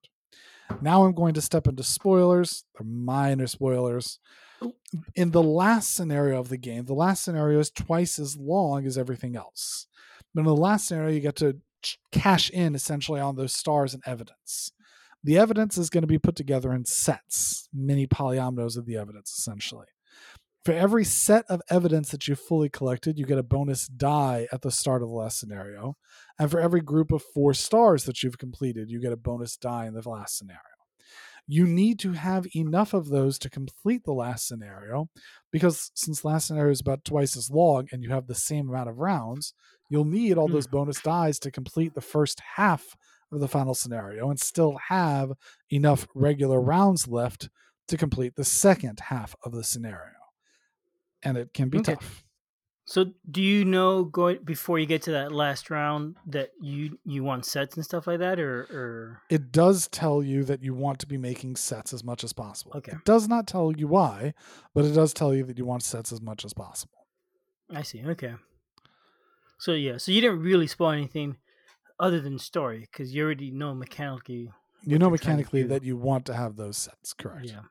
Now 0.81 1.05
I'm 1.05 1.15
going 1.15 1.35
to 1.35 1.43
step 1.43 1.67
into 1.67 1.83
spoilers, 1.83 2.65
they're 2.75 2.87
minor 2.87 3.47
spoilers. 3.47 4.19
In 5.15 5.31
the 5.31 5.43
last 5.43 5.95
scenario 5.95 6.41
of 6.41 6.49
the 6.49 6.57
game, 6.57 6.87
the 6.87 6.95
last 6.95 7.23
scenario 7.23 7.59
is 7.59 7.71
twice 7.71 8.19
as 8.19 8.37
long 8.37 8.87
as 8.87 8.97
everything 8.97 9.37
else. 9.37 9.89
But 10.35 10.41
in 10.41 10.47
the 10.47 10.57
last 10.57 10.89
scenario, 10.89 11.13
you 11.13 11.21
get 11.21 11.37
to 11.37 11.59
cash 12.13 12.51
in 12.51 12.75
essentially 12.75 13.21
on 13.21 13.37
those 13.37 13.53
stars 13.53 13.95
and 13.95 14.03
evidence. 14.07 14.71
The 15.23 15.39
evidence 15.39 15.79
is 15.79 15.89
going 15.89 16.03
to 16.03 16.09
be 16.09 16.19
put 16.19 16.37
together 16.37 16.73
in 16.73 16.85
sets, 16.85 17.69
mini 17.73 18.07
polyominoes 18.07 18.77
of 18.77 18.85
the 18.85 18.97
evidence, 18.97 19.35
essentially. 19.39 19.87
For 20.65 20.73
every 20.73 21.05
set 21.05 21.45
of 21.51 21.61
evidence 21.69 22.11
that 22.11 22.27
you've 22.27 22.41
fully 22.41 22.71
collected, 22.71 23.19
you 23.19 23.27
get 23.27 23.39
a 23.39 23.43
bonus 23.43 23.87
die 23.87 24.49
at 24.51 24.63
the 24.63 24.71
start 24.71 25.03
of 25.03 25.09
the 25.09 25.15
last 25.15 25.39
scenario. 25.39 25.97
And 26.39 26.51
for 26.51 26.59
every 26.59 26.81
group 26.81 27.13
of 27.13 27.23
four 27.35 27.53
stars 27.53 28.05
that 28.05 28.23
you've 28.23 28.39
completed, 28.39 28.91
you 28.91 29.01
get 29.01 29.13
a 29.13 29.17
bonus 29.17 29.57
die 29.57 29.87
in 29.87 29.95
the 29.95 30.09
last 30.09 30.39
scenario. 30.39 30.61
You 31.47 31.67
need 31.67 31.99
to 32.01 32.13
have 32.13 32.47
enough 32.57 32.95
of 32.95 33.11
those 33.11 33.39
to 33.41 33.51
complete 33.51 34.05
the 34.05 34.15
last 34.15 34.49
scenario 34.49 35.11
because 35.53 35.91
since 35.95 36.25
last 36.25 36.47
scenario 36.47 36.73
is 36.73 36.81
about 36.81 37.05
twice 37.05 37.37
as 37.37 37.51
long 37.51 37.87
and 37.93 38.03
you 38.03 38.09
have 38.11 38.27
the 38.27 38.35
same 38.35 38.71
amount 38.71 38.89
of 38.89 38.99
rounds, 38.99 39.53
you'll 39.95 40.05
need 40.05 40.37
all 40.37 40.49
those 40.49 40.67
hmm. 40.67 40.77
bonus 40.77 41.01
dies 41.01 41.39
to 41.39 41.51
complete 41.51 41.95
the 41.95 42.01
first 42.01 42.41
half 42.57 42.97
of 43.33 43.41
the 43.41 43.49
final 43.49 43.75
scenario 43.75 44.29
and 44.29 44.39
still 44.39 44.77
have 44.89 45.33
enough 45.71 46.07
regular 46.15 46.61
rounds 46.61 47.09
left 47.09 47.49
to 47.89 47.97
complete 47.97 48.35
the 48.35 48.45
second 48.45 48.99
half 49.09 49.35
of 49.45 49.53
the 49.53 49.65
scenario 49.65 50.15
and 51.25 51.39
it 51.39 51.55
can 51.55 51.69
be 51.69 51.79
okay. 51.79 51.95
tough. 51.95 52.25
So 52.87 53.07
do 53.31 53.41
you 53.41 53.65
know 53.65 54.05
going 54.05 54.41
before 54.45 54.79
you 54.79 54.85
get 54.85 55.03
to 55.03 55.13
that 55.13 55.33
last 55.33 55.71
round 55.71 56.17
that 56.27 56.51
you 56.61 56.99
you 57.05 57.25
want 57.25 57.47
sets 57.47 57.77
and 57.77 57.85
stuff 57.85 58.07
like 58.07 58.19
that, 58.19 58.39
or 58.39 58.61
or 58.65 59.23
It 59.31 59.51
does 59.51 59.89
tell 59.89 60.23
you 60.23 60.45
that 60.45 60.63
you 60.63 60.75
want 60.75 60.99
to 60.99 61.07
be 61.07 61.17
making 61.17 61.57
sets 61.57 61.95
as 61.95 62.05
much 62.05 62.25
as 62.25 62.35
possible. 62.35 62.73
Okay. 62.77 62.93
It 62.93 63.05
does 63.07 63.27
not 63.27 63.47
tell 63.47 63.73
you 63.73 63.89
why, 63.89 64.35
but 64.75 64.85
it 64.85 64.93
does 64.93 65.15
tell 65.15 65.35
you 65.35 65.45
that 65.45 65.57
you 65.57 65.65
want 65.65 65.83
sets 65.83 66.13
as 66.13 66.21
much 66.21 66.45
as 66.45 66.53
possible. 66.53 67.07
I 67.75 67.83
see. 67.83 68.05
Okay. 68.05 68.35
So 69.65 69.73
yeah, 69.73 69.97
so 69.97 70.13
you 70.13 70.21
didn't 70.21 70.41
really 70.41 70.67
spoil 70.67 70.91
anything 70.91 71.39
other 71.99 72.21
than 72.21 72.39
story 72.39 72.81
because 72.81 73.15
you 73.15 73.25
already 73.25 73.51
know 73.51 73.75
mechanically. 73.75 74.51
You 74.83 74.99
know 74.99 75.09
you're 75.09 75.17
trying 75.17 75.39
to 75.39 75.43
mechanically 75.43 75.63
that 75.63 75.83
you 75.83 75.97
want 75.97 76.27
to 76.27 76.35
have 76.35 76.57
those 76.57 76.77
sets, 76.77 77.15
correct? 77.15 77.47
Yeah. 77.47 77.63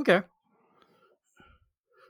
Okay. 0.00 0.22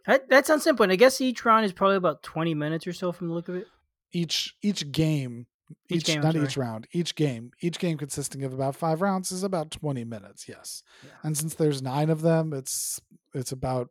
That 0.06 0.30
that 0.30 0.46
sounds 0.46 0.64
simple. 0.64 0.84
And 0.84 0.90
I 0.90 0.96
guess 0.96 1.20
each 1.20 1.44
round 1.44 1.66
is 1.66 1.74
probably 1.74 1.96
about 1.96 2.22
twenty 2.22 2.54
minutes 2.54 2.86
or 2.86 2.94
so 2.94 3.12
from 3.12 3.28
the 3.28 3.34
look 3.34 3.50
of 3.50 3.56
it. 3.56 3.66
Each 4.12 4.56
each 4.62 4.90
game, 4.90 5.46
Each 5.90 5.98
each, 5.98 6.06
game, 6.06 6.22
not 6.22 6.34
each 6.34 6.56
round, 6.56 6.86
each 6.92 7.14
game, 7.16 7.50
each 7.60 7.78
game 7.78 7.98
consisting 7.98 8.44
of 8.44 8.54
about 8.54 8.76
five 8.76 9.02
rounds 9.02 9.30
is 9.30 9.42
about 9.42 9.70
twenty 9.70 10.04
minutes. 10.04 10.48
Yes, 10.48 10.82
Yeah. 11.04 11.10
and 11.22 11.36
since 11.36 11.52
there's 11.52 11.82
nine 11.82 12.08
of 12.08 12.22
them, 12.22 12.54
it's 12.54 12.98
it's 13.34 13.52
about 13.52 13.90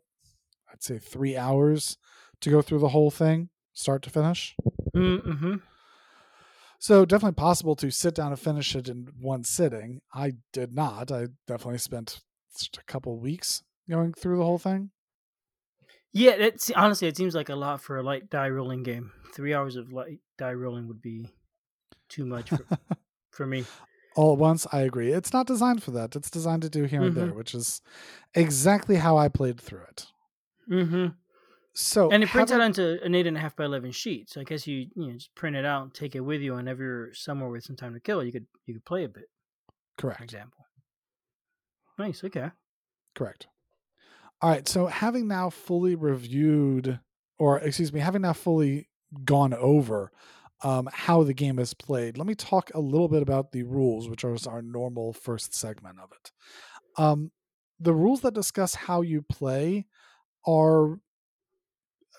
I'd 0.74 0.82
say 0.82 0.98
three 0.98 1.38
hours 1.38 2.00
to 2.42 2.50
go 2.50 2.64
through 2.64 2.80
the 2.80 2.90
whole 2.90 3.12
thing, 3.12 3.50
start 3.74 4.02
to 4.02 4.10
finish. 4.10 4.56
Mm-hmm. 4.96 5.56
So 6.80 7.06
definitely 7.06 7.36
possible 7.36 7.76
to 7.78 7.90
sit 7.90 8.16
down 8.16 8.32
and 8.32 8.40
finish 8.40 8.76
it 8.76 8.88
in 8.88 9.10
one 9.20 9.44
sitting. 9.44 10.02
I 10.14 10.34
did 10.54 10.74
not. 10.74 11.12
I 11.12 11.28
definitely 11.48 11.80
spent 11.80 12.22
just 12.58 12.78
a 12.78 12.84
couple 12.84 13.18
weeks 13.18 13.64
going 13.90 14.14
through 14.14 14.38
the 14.38 14.44
whole 14.44 14.60
thing. 14.60 14.92
Yeah, 16.14 16.38
that's 16.38 16.72
honestly, 16.72 17.08
it 17.08 17.18
seems 17.18 17.36
like 17.36 17.50
a 17.50 17.56
lot 17.56 17.82
for 17.82 17.98
a 17.98 18.04
light 18.04 18.30
die 18.30 18.50
rolling 18.50 18.84
game. 18.84 19.12
Three 19.34 19.54
hours 19.54 19.76
of 19.76 19.92
light 19.92 20.20
die 20.38 20.54
rolling 20.54 20.88
would 20.88 21.02
be 21.02 21.30
too 22.08 22.26
much 22.26 22.50
for, 22.50 22.66
for 23.32 23.46
me. 23.46 23.66
All 24.16 24.34
at 24.34 24.40
once, 24.40 24.66
I 24.72 24.82
agree. 24.82 25.12
It's 25.12 25.34
not 25.34 25.46
designed 25.46 25.84
for 25.84 25.92
that. 25.92 26.16
It's 26.16 26.30
designed 26.30 26.62
to 26.62 26.70
do 26.70 26.86
here 26.86 27.02
and 27.02 27.18
there, 27.18 27.34
which 27.34 27.54
is 27.54 27.82
exactly 28.34 28.96
how 28.96 29.18
I 29.18 29.28
played 29.28 29.60
through 29.60 29.84
it. 29.90 30.06
Mm-hmm. 30.72 31.08
So 31.78 32.10
And 32.10 32.24
it 32.24 32.30
prints 32.30 32.54
out 32.54 32.62
onto 32.62 32.98
an 33.04 33.14
eight 33.14 33.28
and 33.28 33.36
a 33.36 33.40
half 33.40 33.56
by 33.56 33.66
eleven 33.66 33.92
sheet. 33.92 34.30
So 34.30 34.40
I 34.40 34.46
guess 34.46 34.66
you 34.66 34.88
you 34.96 35.08
know 35.08 35.14
just 35.14 35.36
print 35.36 35.58
it 35.58 35.66
out 35.66 35.84
and 35.84 35.94
take 35.94 36.16
it 36.16 36.22
with 36.22 36.42
you, 36.42 36.56
and 36.56 36.70
if 36.70 36.80
you're 36.80 37.14
somewhere 37.14 37.50
with 37.50 37.64
some 37.66 37.76
time 37.76 37.94
to 37.94 38.00
kill, 38.00 38.24
you 38.24 38.32
could 38.32 38.48
you 38.66 38.74
could 38.74 38.86
play 38.86 39.04
a 39.04 39.10
bit. 39.10 39.30
For 39.98 40.08
correct. 40.08 40.22
example. 40.22 40.66
Nice. 42.00 42.24
Okay. 42.24 42.50
Correct. 43.14 43.48
All 44.42 44.50
right. 44.50 44.68
So 44.68 44.88
having 44.88 45.28
now 45.28 45.50
fully 45.50 45.96
reviewed, 45.96 47.00
or 47.40 47.60
excuse 47.60 47.92
me, 47.94 48.00
having 48.00 48.22
now 48.22 48.34
fully 48.34 48.90
gone 49.24 49.54
over 49.54 50.12
um, 50.64 50.90
how 50.92 51.24
the 51.24 51.34
game 51.34 51.60
is 51.60 51.74
played, 51.74 52.18
let 52.18 52.28
me 52.28 52.36
talk 52.36 52.72
a 52.74 52.80
little 52.80 53.08
bit 53.08 53.22
about 53.22 53.52
the 53.52 53.64
rules, 53.64 54.10
which 54.10 54.24
is 54.24 54.48
our 54.48 54.62
normal 54.62 55.14
first 55.14 55.54
segment 55.54 56.00
of 56.00 56.12
it. 56.12 56.32
Um, 56.98 57.32
the 57.80 57.94
rules 57.94 58.22
that 58.22 58.34
discuss 58.34 58.76
how 58.76 59.02
you 59.02 59.22
play 59.22 59.86
are 60.48 61.00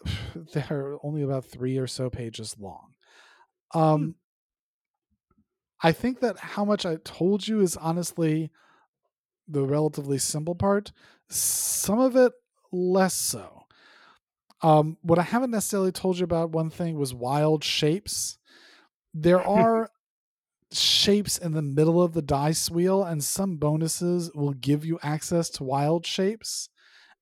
they're 0.53 0.97
only 1.03 1.23
about 1.23 1.45
three 1.45 1.79
or 1.79 1.87
so 1.87 2.11
pages 2.11 2.57
long. 2.59 2.95
Um, 3.75 4.15
I 5.83 5.93
think 5.93 6.21
that 6.21 6.39
how 6.39 6.65
much 6.65 6.87
I 6.87 6.97
told 7.05 7.47
you 7.47 7.61
is 7.61 7.77
honestly 7.77 8.51
the 9.49 9.63
relatively 9.63 10.19
simple 10.19 10.55
part. 10.55 10.93
Some 11.29 12.01
of 12.01 12.17
it 12.17 12.33
less 12.73 13.15
so. 13.15 13.65
Um, 14.63 14.97
what 15.03 15.19
I 15.19 15.23
haven't 15.23 15.51
necessarily 15.51 15.93
told 15.93 16.19
you 16.19 16.25
about 16.25 16.51
one 16.51 16.71
thing 16.71 16.97
was 16.97 17.13
wild 17.13 17.63
shapes. 17.63 18.39
There 19.13 19.41
are 19.47 19.91
shapes 20.73 21.39
in 21.39 21.53
the 21.53 21.63
middle 21.63 22.03
of 22.03 22.15
the 22.15 22.23
dice 22.23 22.71
wheel, 22.71 23.05
and 23.05 23.23
some 23.23 23.57
bonuses 23.57 24.31
will 24.35 24.53
give 24.53 24.85
you 24.85 24.99
access 25.03 25.51
to 25.51 25.65
wild 25.65 26.07
shapes. 26.07 26.69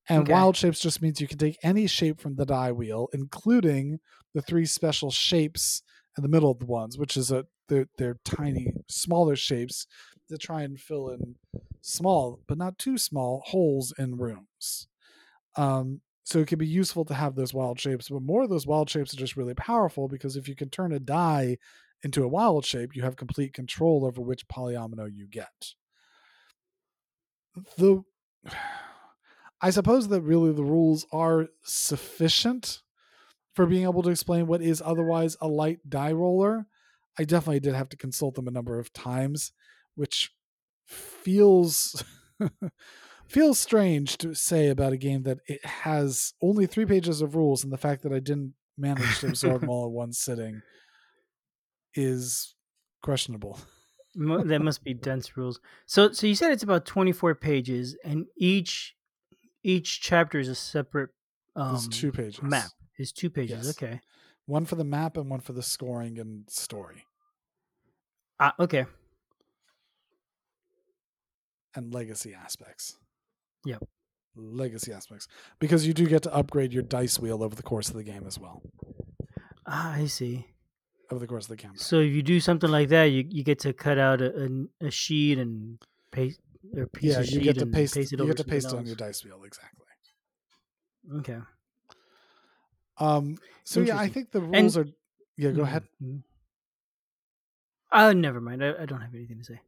And 0.09 0.29
Okay. 0.29 0.29
wild 0.29 0.57
shapes 0.57 0.81
just 0.81 1.01
means 1.01 1.21
you 1.21 1.29
can 1.29 1.39
take 1.39 1.59
any 1.63 1.87
shape 1.87 2.21
from 2.21 2.37
the 2.37 2.45
die 2.47 2.73
wheel, 2.73 3.09
including 3.13 4.01
the 4.35 4.43
three 4.43 4.67
special 4.67 5.11
shapes 5.11 5.83
in 6.17 6.23
the 6.23 6.29
middle 6.29 6.51
of 6.51 6.59
the 6.59 6.67
ones, 6.67 6.99
which 6.99 7.17
is 7.17 7.31
a 7.31 7.47
they're, 7.69 7.87
they're 7.97 8.19
tiny, 8.27 8.75
smaller 8.91 9.37
shapes 9.37 9.87
to 10.29 10.37
try 10.37 10.63
and 10.63 10.79
fill 10.79 11.09
in 11.09 11.37
small, 11.81 12.43
but 12.47 12.59
not 12.59 12.79
too 12.79 12.99
small, 12.99 13.43
holes 13.47 13.95
in 13.99 14.17
rooms. 14.19 14.87
Um, 15.57 16.03
so 16.25 16.41
it 16.41 16.49
can 16.49 16.59
be 16.59 16.67
useful 16.67 17.05
to 17.07 17.15
have 17.15 17.35
those 17.35 17.55
wild 17.55 17.79
shapes, 17.79 18.09
but 18.09 18.23
more 18.23 18.45
of 18.45 18.51
those 18.51 18.67
wild 18.67 18.91
shapes 18.91 19.13
are 19.15 19.19
just 19.19 19.37
really 19.37 19.55
powerful 19.55 20.09
because 20.09 20.37
if 20.37 20.49
you 20.49 20.57
can 20.57 20.71
turn 20.71 20.93
a 20.93 21.01
die 21.01 21.59
into 22.03 22.25
a 22.25 22.29
wild 22.29 22.65
shape, 22.65 22.97
you 22.97 23.03
have 23.03 23.17
complete 23.17 23.53
control 23.53 24.05
over 24.07 24.23
which 24.23 24.49
polyomino 24.49 25.09
you 25.13 25.27
get. 25.27 25.75
The 27.77 28.03
I 29.65 29.71
suppose 29.71 30.09
that 30.09 30.21
really 30.21 30.53
the 30.53 30.63
rules 30.63 31.07
are 31.11 31.49
sufficient 31.63 32.83
for 33.55 33.65
being 33.65 33.85
able 33.85 34.03
to 34.03 34.11
explain 34.11 34.47
what 34.47 34.61
is 34.61 34.83
otherwise 34.85 35.39
a 35.41 35.49
light 35.49 35.79
die 35.89 36.13
roller. 36.13 36.67
I 37.19 37.25
definitely 37.25 37.61
did 37.61 37.75
have 37.75 37.89
to 37.89 37.97
consult 37.97 38.35
them 38.35 38.47
a 38.47 38.51
number 38.51 38.79
of 38.79 38.93
times, 38.93 39.53
which 39.95 40.33
feels 40.85 42.05
feels 43.27 43.59
strange 43.59 44.19
to 44.19 44.35
say 44.35 44.69
about 44.69 44.93
a 44.93 44.99
game 44.99 45.23
that 45.23 45.39
it 45.47 45.65
has 45.65 46.35
only 46.43 46.67
three 46.67 46.85
pages 46.85 47.23
of 47.23 47.35
rules 47.35 47.65
and 47.65 47.73
the 47.73 47.79
fact 47.79 48.03
that 48.03 48.13
I 48.13 48.19
didn't 48.19 48.53
manage 48.77 49.21
to 49.21 49.29
absorb 49.29 49.63
them 49.63 49.71
all 49.71 49.87
in 49.87 49.95
one 49.95 50.13
sitting 50.13 50.61
is 51.95 52.55
questionable. 53.03 53.59
That 54.15 54.61
must 54.61 54.85
be 54.85 54.93
dense 54.93 55.39
rules. 55.39 55.59
So 55.87 56.13
so 56.13 56.27
you 56.27 56.35
said 56.35 56.53
it's 56.53 56.63
about 56.63 56.85
twenty 56.85 57.13
four 57.13 57.35
pages, 57.35 57.97
and 58.05 58.27
each 58.37 58.95
each 59.65 60.01
chapter 60.01 60.39
is 60.39 60.49
a 60.49 60.55
separate 60.55 61.11
um, 61.57 61.73
There's 61.73 61.89
two 61.89 62.13
pages. 62.13 62.41
map. 62.43 62.71
Is 62.99 63.11
two 63.13 63.31
pages. 63.31 63.67
Yes. 63.67 63.77
Okay. 63.83 64.01
One 64.47 64.65
for 64.67 64.77
the 64.77 64.85
map 64.85 65.17
and 65.17 65.29
one 65.29 65.41
for 65.41 65.53
the 65.53 65.63
scoring 65.63 66.19
and 66.19 66.49
story 66.49 67.05
Ah, 68.39 68.55
okay. 68.61 68.87
and 71.75 71.93
legacy 71.93 72.35
aspects. 72.35 72.97
Yep. 73.65 73.83
Legacy 74.37 74.93
aspects. 74.93 75.27
Because 75.59 75.87
you 75.87 75.95
do 75.95 76.07
get 76.07 76.23
to 76.25 76.35
upgrade 76.35 76.73
your 76.73 76.83
dice 76.83 77.19
wheel 77.19 77.43
over 77.43 77.55
the 77.55 77.63
course 77.63 77.89
of 77.89 77.95
the 77.97 78.05
game 78.05 78.25
as 78.27 78.39
well. 78.39 78.63
Ah, 79.67 79.95
I 79.95 80.07
see. 80.07 80.47
Over 81.11 81.21
the 81.21 81.27
course 81.27 81.45
of 81.45 81.51
the 81.51 81.57
campaign. 81.57 81.79
So 81.79 82.01
if 82.01 82.13
you 82.13 82.23
do 82.23 82.41
something 82.41 82.71
like 82.71 82.89
that, 82.89 83.05
you, 83.05 83.25
you 83.29 83.43
get 83.45 83.59
to 83.61 83.73
cut 83.73 83.99
out 83.99 84.21
a, 84.21 84.45
a, 84.83 84.87
a 84.87 84.91
sheet 84.91 85.39
and 85.39 85.79
paste 86.13 86.41
or 86.77 86.87
piece 86.87 87.13
yeah, 87.13 87.21
of 87.21 87.27
you 87.27 87.31
sheet 87.31 87.45
get 87.45 87.59
to 87.59 87.63
and 87.63 87.73
paste, 87.73 87.95
paste 87.95 88.13
it 88.13 88.21
you 88.21 88.27
get 88.27 88.37
to 88.37 88.45
paste 88.45 88.73
it 88.73 88.77
on 88.77 88.87
your 88.87 88.97
dice 88.97 89.25
wheel, 89.25 89.43
exactly. 89.45 89.87
Okay. 91.19 91.39
Um 92.99 93.39
so 93.65 93.81
yeah, 93.81 93.99
I 93.99 94.09
think 94.09 94.31
the 94.31 94.41
rules 94.41 94.77
are 94.77 94.87
yeah, 95.37 95.51
go 95.51 95.63
Mhm, 95.63 95.65
ahead. 95.65 95.85
mhm. 96.03 96.23
Oh, 97.93 98.13
never 98.13 98.41
mind. 98.41 98.63
I, 98.65 98.83
I 98.83 98.87
don't 98.87 99.01
have 99.01 99.15
anything 99.15 99.39
to 99.39 99.45
say. 99.45 99.61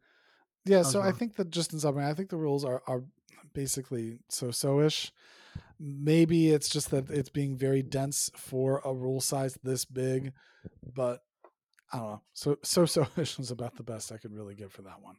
Yeah, 0.64 0.78
was 0.78 0.88
so 0.88 1.00
I 1.00 1.12
think 1.12 1.36
that 1.36 1.50
just 1.50 1.72
in 1.72 1.78
summary, 1.80 2.04
I 2.04 2.14
think 2.14 2.30
the 2.30 2.36
rules 2.36 2.64
are 2.64 2.82
are 2.86 3.04
basically 3.52 4.18
so 4.28 4.50
so 4.50 4.80
ish. 4.80 5.12
Maybe 5.78 6.50
it's 6.50 6.68
just 6.68 6.90
that 6.90 7.10
it's 7.10 7.28
being 7.28 7.56
very 7.56 7.82
dense 7.82 8.30
for 8.36 8.80
a 8.84 8.92
rule 8.94 9.20
size 9.20 9.58
this 9.62 9.84
big, 9.84 10.32
but 10.94 11.22
I 11.92 11.98
don't 11.98 12.10
know. 12.10 12.22
So 12.34 12.58
so 12.62 12.86
so 12.86 13.06
ish 13.16 13.38
is 13.40 13.50
about 13.50 13.76
the 13.76 13.82
best 13.84 14.12
I 14.12 14.18
could 14.18 14.32
really 14.34 14.54
give 14.54 14.72
for 14.72 14.82
that 14.82 15.02
one. 15.02 15.16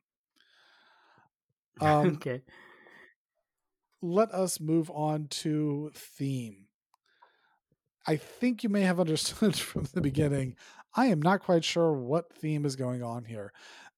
Um, 1.85 2.07
okay. 2.15 2.41
let 4.01 4.31
us 4.31 4.59
move 4.59 4.89
on 4.91 5.27
to 5.27 5.91
theme. 5.93 6.67
I 8.05 8.15
think 8.15 8.63
you 8.63 8.69
may 8.69 8.81
have 8.81 8.99
understood 8.99 9.55
from 9.59 9.83
the 9.93 10.01
beginning. 10.01 10.55
I 10.95 11.07
am 11.07 11.21
not 11.21 11.41
quite 11.41 11.63
sure 11.63 11.93
what 11.93 12.33
theme 12.33 12.65
is 12.65 12.75
going 12.75 13.03
on 13.03 13.25
here. 13.25 13.51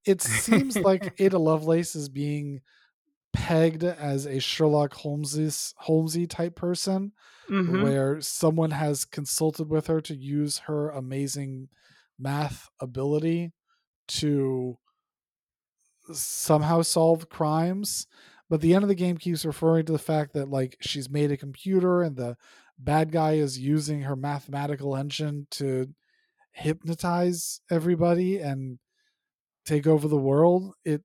It 0.05 0.21
seems 0.21 0.83
like 0.83 1.13
Ada 1.19 1.38
Lovelace 1.38 1.95
is 1.95 2.09
being 2.09 2.62
pegged 3.33 3.83
as 3.83 4.25
a 4.25 4.39
Sherlock 4.39 4.93
Holmes 4.95 5.74
Holmesy 5.79 6.27
type 6.27 6.55
person, 6.55 7.13
Mhm. 7.50 7.81
where 7.81 8.21
someone 8.21 8.71
has 8.71 9.05
consulted 9.05 9.69
with 9.69 9.88
her 9.88 10.01
to 10.01 10.15
use 10.15 10.59
her 10.59 10.89
amazing 10.89 11.69
math 12.19 12.69
ability 12.81 13.53
to 14.09 14.77
somehow 16.12 16.82
solve 16.82 17.30
crimes 17.30 18.08
but 18.50 18.62
the 18.62 18.74
end 18.74 18.84
of 18.84 18.89
the 18.89 18.96
game 18.96 19.18
keeps 19.18 19.46
referring 19.46 19.86
to 19.86 19.92
the 19.92 20.00
fact 20.00 20.34
that 20.34 20.50
like 20.50 20.75
she's 20.82 21.10
made 21.10 21.32
a 21.32 21.38
computer 21.38 22.01
and 22.01 22.16
the 22.16 22.36
bad 22.80 23.12
guy 23.12 23.34
is 23.34 23.60
using 23.60 24.01
her 24.01 24.16
mathematical 24.16 24.96
engine 24.96 25.46
to 25.51 25.94
hypnotize 26.51 27.62
everybody 27.70 28.39
and 28.39 28.80
take 29.66 29.86
over 29.86 30.08
the 30.08 30.18
world. 30.18 30.74
It 30.84 31.04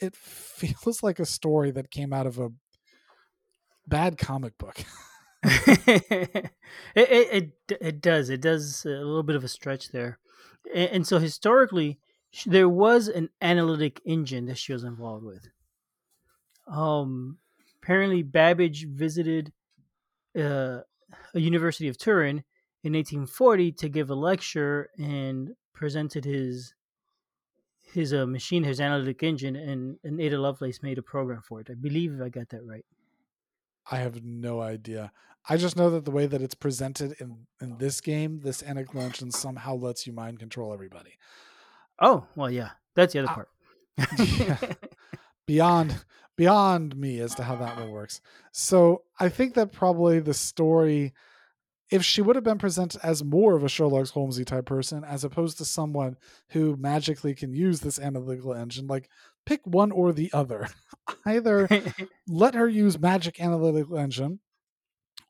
it 0.00 0.16
feels 0.16 1.02
like 1.02 1.18
a 1.18 1.26
story 1.26 1.70
that 1.72 1.90
came 1.90 2.12
out 2.12 2.26
of 2.26 2.38
a 2.38 2.50
bad 3.86 4.18
comic 4.18 4.56
book. 4.58 4.82
It, 6.96 7.10
it, 7.10 7.52
it 7.70 7.78
it 7.80 8.00
does. 8.00 8.30
It 8.30 8.40
does 8.40 8.84
a 8.84 8.88
little 8.88 9.22
bit 9.22 9.36
of 9.36 9.44
a 9.44 9.48
stretch 9.48 9.90
there, 9.90 10.18
and, 10.74 10.90
and 10.90 11.06
so 11.06 11.18
historically 11.18 12.00
there 12.44 12.68
was 12.68 13.08
an 13.08 13.30
analytic 13.40 14.00
engine 14.04 14.46
that 14.46 14.58
she 14.58 14.72
was 14.72 14.84
involved 14.84 15.24
with. 15.24 15.48
Um, 16.66 17.38
apparently 17.82 18.22
Babbage 18.22 18.86
visited 18.88 19.52
uh, 20.36 20.80
a 21.34 21.40
University 21.40 21.88
of 21.88 21.96
Turin 21.96 22.44
in 22.82 22.92
1840 22.92 23.72
to 23.72 23.88
give 23.88 24.10
a 24.10 24.14
lecture 24.14 24.90
and 24.98 25.54
presented 25.72 26.24
his 26.24 26.74
his 27.92 28.12
uh, 28.12 28.26
machine, 28.26 28.64
his 28.64 28.80
analytic 28.80 29.22
engine, 29.22 29.54
and, 29.54 29.96
and 30.02 30.20
Ada 30.20 30.38
Lovelace 30.38 30.82
made 30.82 30.98
a 30.98 31.02
program 31.02 31.40
for 31.40 31.60
it. 31.60 31.68
I 31.70 31.74
believe 31.74 32.20
I 32.20 32.28
got 32.28 32.48
that 32.48 32.66
right. 32.66 32.84
I 33.90 33.98
have 33.98 34.24
no 34.24 34.60
idea. 34.60 35.12
I 35.48 35.56
just 35.56 35.76
know 35.76 35.88
that 35.90 36.04
the 36.04 36.10
way 36.10 36.26
that 36.26 36.42
it's 36.42 36.56
presented 36.56 37.14
in 37.20 37.46
in 37.60 37.78
this 37.78 38.00
game, 38.00 38.40
this 38.40 38.62
analytic 38.62 38.94
engine 38.96 39.30
somehow 39.30 39.76
lets 39.76 40.06
you 40.06 40.12
mind 40.12 40.40
control 40.40 40.72
everybody. 40.74 41.14
Oh 42.00 42.26
well, 42.36 42.50
yeah, 42.50 42.70
that's 42.94 43.12
the 43.12 43.20
other 43.20 43.30
Uh, 43.30 43.34
part. 43.34 43.48
yeah. 44.38 44.58
beyond 45.46 46.04
beyond 46.36 46.94
me 46.96 47.18
as 47.20 47.34
to 47.36 47.42
how 47.42 47.56
that 47.56 47.76
one 47.78 47.90
works. 47.90 48.20
So 48.52 49.02
I 49.18 49.28
think 49.30 49.54
that 49.54 49.72
probably 49.72 50.20
the 50.20 50.34
story, 50.34 51.14
if 51.90 52.04
she 52.04 52.20
would 52.20 52.36
have 52.36 52.44
been 52.44 52.58
presented 52.58 53.00
as 53.02 53.24
more 53.24 53.54
of 53.54 53.64
a 53.64 53.68
Sherlock 53.68 54.08
Holmesy 54.10 54.44
type 54.44 54.66
person, 54.66 55.02
as 55.04 55.24
opposed 55.24 55.56
to 55.58 55.64
someone 55.64 56.16
who 56.50 56.76
magically 56.76 57.34
can 57.34 57.54
use 57.54 57.80
this 57.80 57.98
analytical 57.98 58.52
engine, 58.52 58.86
like 58.86 59.08
pick 59.46 59.60
one 59.64 59.90
or 59.92 60.12
the 60.12 60.30
other. 60.34 60.68
Either 61.24 61.68
let 62.28 62.54
her 62.54 62.68
use 62.68 62.98
magic 62.98 63.40
analytical 63.40 63.96
engine, 63.96 64.40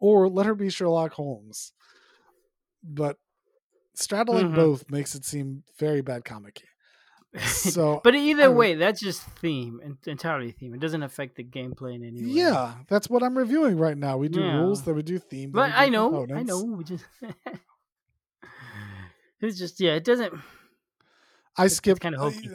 or 0.00 0.28
let 0.28 0.46
her 0.46 0.54
be 0.56 0.70
Sherlock 0.70 1.12
Holmes. 1.12 1.72
But 2.82 3.16
straddling 3.98 4.52
Mhm. 4.52 4.54
both 4.54 4.90
makes 4.90 5.14
it 5.14 5.24
seem 5.24 5.62
very 5.78 6.00
bad 6.02 6.24
comic. 6.24 6.62
So 7.38 8.00
but 8.04 8.14
either 8.14 8.44
I 8.44 8.48
would- 8.48 8.56
way, 8.56 8.74
that's 8.76 9.00
just 9.00 9.22
theme, 9.22 9.80
en- 9.84 9.98
entirely 10.06 10.52
theme. 10.52 10.74
It 10.74 10.80
doesn't 10.80 11.02
affect 11.02 11.36
the 11.36 11.44
gameplay 11.44 11.94
in 11.96 12.04
any 12.04 12.22
way. 12.22 12.28
Yeah, 12.30 12.74
that's 12.88 13.10
what 13.10 13.22
I'm 13.22 13.36
reviewing 13.36 13.78
right 13.78 13.96
now. 13.98 14.16
We 14.16 14.28
do 14.28 14.40
Yeah. 14.40 14.56
rules, 14.58 14.82
that 14.84 14.94
we 14.94 15.02
do 15.02 15.18
theme. 15.18 15.50
but 15.50 15.68
do 15.68 15.72
I 15.76 15.88
know, 15.88 16.26
I 16.34 16.42
know. 16.42 16.62
we 16.62 16.84
just 16.84 17.04
it's 19.40 19.58
just 19.58 19.80
yeah, 19.80 19.94
it 19.94 20.04
doesn't. 20.04 20.32
I 21.56 21.68
skip 21.68 22.00
kinda 22.00 22.18
hokey. 22.18 22.50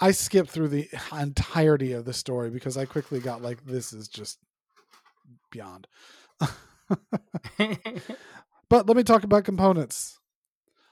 I 0.00 0.10
skipped 0.10 0.50
through 0.50 0.68
the 0.68 0.88
entirety 1.12 1.92
of 1.92 2.04
the 2.04 2.12
story 2.12 2.50
because 2.50 2.76
I 2.76 2.84
quickly 2.84 3.18
got 3.18 3.40
like, 3.42 3.64
this 3.64 3.92
is 3.94 4.08
just 4.08 4.38
beyond. 5.50 5.86
but 8.68 8.86
let 8.86 8.96
me 8.96 9.02
talk 9.02 9.24
about 9.24 9.44
components. 9.44 10.18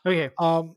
Okay, 0.06 0.30
Um, 0.38 0.76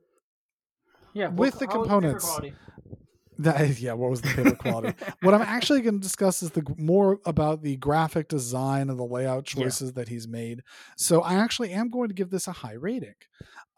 yeah. 1.13 1.27
With 1.29 1.55
what- 1.55 1.60
the 1.60 1.67
components, 1.67 2.39
that, 3.39 3.79
yeah, 3.79 3.93
what 3.93 4.10
was 4.10 4.22
the 4.22 4.29
paper 4.29 4.55
quality? 4.55 4.93
what 5.22 5.34
I'm 5.34 5.41
actually 5.41 5.81
going 5.81 5.96
to 5.96 6.01
discuss 6.01 6.41
is 6.41 6.51
the 6.51 6.63
more 6.77 7.19
about 7.25 7.62
the 7.62 7.75
graphic 7.77 8.27
design 8.29 8.89
and 8.89 8.98
the 9.00 9.05
layout 9.05 9.53
Yeah. 9.55 9.63
choices 9.63 9.93
that 9.93 10.07
he's 10.10 10.27
made. 10.27 10.62
So 10.98 11.22
I 11.22 11.36
actually 11.36 11.72
am 11.72 11.89
going 11.89 12.07
to 12.10 12.15
give 12.15 12.29
this 12.29 12.48
a 12.48 12.51
high 12.51 12.74
rating. 12.74 13.13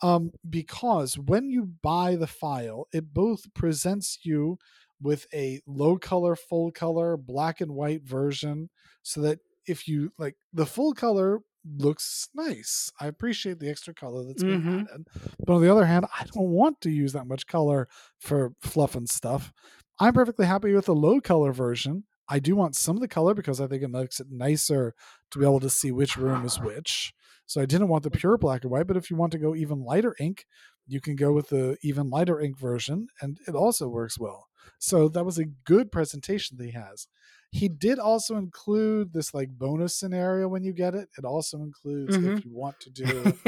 Um, 0.02 0.32
because 0.50 1.18
when 1.18 1.50
you 1.50 1.66
buy 1.84 2.16
the 2.16 2.28
file, 2.28 2.88
it 2.94 3.14
both 3.14 3.54
presents 3.54 4.20
you 4.24 4.58
with 5.02 5.28
a 5.34 5.60
low 5.68 5.98
color, 5.98 6.36
full 6.38 6.72
color, 6.72 7.18
black 7.18 7.60
and 7.62 7.72
white 7.72 8.04
version, 8.04 8.70
so 9.04 9.22
that 9.22 9.40
if 9.66 9.88
you 9.88 10.12
like 10.18 10.36
the 10.54 10.66
full 10.66 10.94
color 10.94 11.40
looks 11.66 12.30
nice. 12.34 12.92
I 13.00 13.08
appreciate 13.08 13.60
the 13.60 13.70
extra 13.70 13.94
color 13.94 14.24
that's 14.26 14.44
being 14.44 14.60
Mhm. 14.62 14.88
added. 14.92 15.08
But 15.46 15.56
on 15.56 15.62
the 15.62 15.72
other 15.72 15.86
hand, 15.86 16.06
I 16.18 16.24
don't 16.34 16.50
want 16.50 16.82
to 16.82 16.90
use 16.90 17.14
that 17.14 17.28
much 17.28 17.48
color 17.48 17.88
for 18.18 18.54
fluff 18.62 18.96
and 18.96 19.10
stuff. 19.10 19.52
I'm 20.00 20.14
perfectly 20.14 20.46
happy 20.46 20.74
with 20.74 20.86
the 20.86 20.96
low 20.96 21.20
color 21.22 21.52
version. 21.52 22.06
I 22.28 22.40
do 22.40 22.56
want 22.56 22.76
some 22.76 22.96
of 22.96 23.02
the 23.02 23.08
color 23.08 23.34
because 23.34 23.60
I 23.60 23.68
think 23.68 23.84
it 23.84 23.90
makes 23.90 24.20
it 24.20 24.28
nicer 24.30 24.94
to 25.32 25.40
be 25.40 25.46
able 25.46 25.60
to 25.62 25.70
see 25.70 25.92
which 25.92 26.16
room 26.16 26.46
is 26.46 26.60
which. 26.60 27.14
So 27.48 27.60
I 27.62 27.66
didn't 27.66 27.88
want 27.88 28.04
the 28.04 28.12
pure 28.12 28.38
black 28.38 28.64
and 28.64 28.72
white, 28.72 28.86
but 28.88 28.98
if 28.98 29.10
you 29.10 29.18
want 29.18 29.32
to 29.32 29.40
go 29.40 29.56
even 29.56 29.84
lighter 29.84 30.16
ink, 30.20 30.46
you 30.86 31.02
can 31.02 31.16
go 31.16 31.34
with 31.34 31.50
the 31.50 31.78
even 31.82 32.10
lighter 32.10 32.40
ink 32.40 32.58
version 32.58 33.08
and 33.22 33.40
it 33.48 33.56
also 33.56 33.88
works 33.88 34.20
well. 34.20 34.48
So 34.80 35.10
that 35.10 35.26
was 35.26 35.40
a 35.40 35.46
good 35.46 35.92
presentation 35.92 36.58
that 36.58 36.66
he 36.66 36.72
has. 36.72 37.08
He 37.52 37.68
did 37.68 37.98
also 38.00 38.38
include 38.38 39.14
this 39.14 39.34
like 39.34 39.50
bonus 39.50 39.96
scenario 39.96 40.48
when 40.48 40.64
you 40.64 40.72
get 40.74 40.94
it. 40.96 41.10
It 41.18 41.26
also 41.26 41.58
includes 41.62 42.18
if 42.18 42.24
Mhm. 42.24 42.46
you 42.46 42.52
want 42.54 42.80
to 42.82 42.90
do 42.92 43.40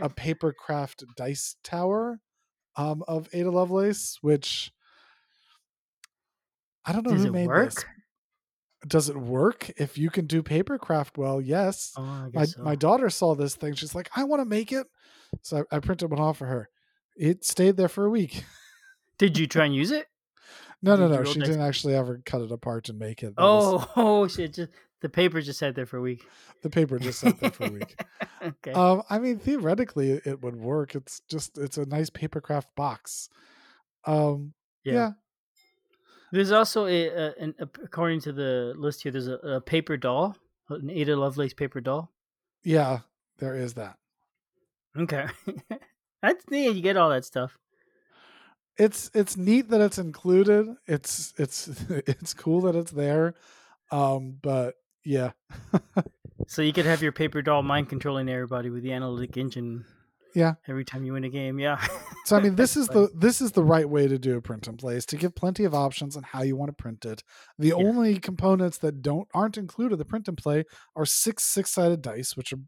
a 0.00 0.08
paper 0.10 0.52
craft 0.52 1.04
dice 1.16 1.56
tower 1.64 2.20
um, 2.76 3.02
of 3.08 3.28
Ada 3.32 3.50
Lovelace, 3.50 4.18
which 4.22 4.72
I 6.84 6.92
don't 6.92 7.04
know 7.04 7.12
Does 7.14 7.24
who 7.24 7.28
it 7.28 7.32
made 7.32 7.46
work? 7.46 7.74
this. 7.74 7.84
Does 8.86 9.08
it 9.08 9.16
work? 9.16 9.70
If 9.76 9.98
you 9.98 10.08
can 10.08 10.26
do 10.26 10.42
paper 10.42 10.78
craft 10.78 11.18
well, 11.18 11.40
yes. 11.40 11.94
Oh, 11.96 12.30
my 12.32 12.44
so. 12.44 12.62
my 12.62 12.76
daughter 12.76 13.10
saw 13.10 13.34
this 13.34 13.56
thing. 13.56 13.74
She's 13.74 13.94
like, 13.94 14.08
I 14.16 14.24
want 14.24 14.40
to 14.40 14.44
make 14.44 14.70
it. 14.72 14.86
So 15.42 15.64
I, 15.72 15.76
I 15.76 15.80
printed 15.80 16.10
one 16.10 16.20
off 16.20 16.38
for 16.38 16.46
her. 16.46 16.68
It 17.16 17.44
stayed 17.44 17.76
there 17.76 17.88
for 17.88 18.06
a 18.06 18.10
week. 18.10 18.44
Did 19.18 19.36
you 19.38 19.46
try 19.46 19.66
and 19.66 19.74
use 19.74 19.90
it? 19.90 20.06
No, 20.82 20.94
no, 20.96 21.08
no. 21.08 21.24
She 21.24 21.40
didn't 21.40 21.60
actually 21.60 21.94
ever 21.94 22.20
cut 22.24 22.40
it 22.40 22.52
apart 22.52 22.88
and 22.88 22.98
make 22.98 23.22
it. 23.22 23.34
That 23.36 23.42
was- 23.42 23.84
Oh, 23.84 23.92
oh 23.96 24.28
shit! 24.28 24.54
Just 24.54 24.70
the 25.00 25.08
paper 25.08 25.40
just 25.40 25.58
sat 25.58 25.74
there 25.74 25.86
for 25.86 25.96
a 25.96 26.00
week. 26.00 26.24
the 26.62 26.70
paper 26.70 26.98
just 26.98 27.20
sat 27.20 27.38
there 27.40 27.50
for 27.50 27.64
a 27.66 27.70
week. 27.70 27.98
okay. 28.42 28.72
Um, 28.72 29.02
I 29.10 29.18
mean, 29.18 29.38
theoretically, 29.38 30.12
it- 30.12 30.26
it 30.26 30.42
would 30.42 30.56
work. 30.56 30.94
It's 30.94 31.20
just 31.28 31.58
it's 31.58 31.78
a 31.78 31.86
nice 31.86 32.10
paper 32.10 32.40
craft 32.40 32.74
box. 32.76 33.28
Um, 34.06 34.54
yeah. 34.84 34.92
yeah. 34.92 35.10
There's 36.30 36.52
also 36.52 36.86
a, 36.86 37.08
a 37.08 37.34
an, 37.40 37.54
according 37.60 38.20
to 38.22 38.32
the 38.32 38.74
list 38.76 39.02
here. 39.02 39.10
There's 39.12 39.28
a, 39.28 39.36
a 39.38 39.60
paper 39.60 39.96
doll, 39.96 40.36
an 40.68 40.90
Ada 40.90 41.16
Lovelace 41.16 41.54
paper 41.54 41.80
doll. 41.80 42.12
yeah, 42.62 43.00
there 43.38 43.54
is 43.56 43.74
that. 43.74 43.96
Okay, 44.96 45.26
that's 46.22 46.44
neat. 46.50 46.74
You 46.76 46.82
get 46.82 46.96
all 46.96 47.10
that 47.10 47.24
stuff. 47.24 47.56
It's 48.78 49.10
it's 49.14 49.36
neat 49.36 49.68
that 49.70 49.80
it's 49.80 49.98
included. 49.98 50.68
It's 50.86 51.34
it's 51.36 51.68
it's 51.90 52.34
cool 52.34 52.62
that 52.62 52.76
it's 52.76 52.92
there. 52.92 53.34
Um, 53.90 54.38
but 54.42 54.74
yeah, 55.04 55.32
So 56.48 56.62
you 56.62 56.72
could 56.72 56.86
have 56.86 57.02
your 57.02 57.12
paper 57.12 57.42
doll 57.42 57.62
mind 57.62 57.90
controlling 57.90 58.28
everybody 58.28 58.70
with 58.70 58.82
the 58.82 58.92
analytic 58.92 59.36
engine. 59.36 59.84
Yeah. 60.34 60.54
Every 60.66 60.84
time 60.84 61.04
you 61.04 61.12
win 61.12 61.24
a 61.24 61.28
game, 61.28 61.58
yeah. 61.58 61.84
so 62.24 62.36
I 62.36 62.40
mean, 62.40 62.54
this 62.54 62.76
is 62.76 62.88
the 62.88 63.10
this 63.14 63.40
is 63.40 63.52
the 63.52 63.62
right 63.62 63.88
way 63.88 64.08
to 64.08 64.18
do 64.18 64.36
a 64.36 64.40
print 64.40 64.66
and 64.66 64.78
play 64.78 64.96
is 64.96 65.06
to 65.06 65.16
give 65.16 65.34
plenty 65.34 65.64
of 65.64 65.74
options 65.74 66.16
on 66.16 66.22
how 66.22 66.42
you 66.42 66.56
want 66.56 66.70
to 66.70 66.82
print 66.82 67.04
it. 67.04 67.22
The 67.58 67.74
only 67.74 68.18
components 68.18 68.78
that 68.78 69.02
don't 69.02 69.28
aren't 69.34 69.58
included 69.58 69.94
in 69.94 69.98
the 69.98 70.04
print 70.06 70.26
and 70.26 70.38
play 70.38 70.64
are 70.96 71.04
six 71.04 71.44
six 71.44 71.70
sided 71.70 72.00
dice, 72.00 72.36
which 72.36 72.52
are 72.52 72.60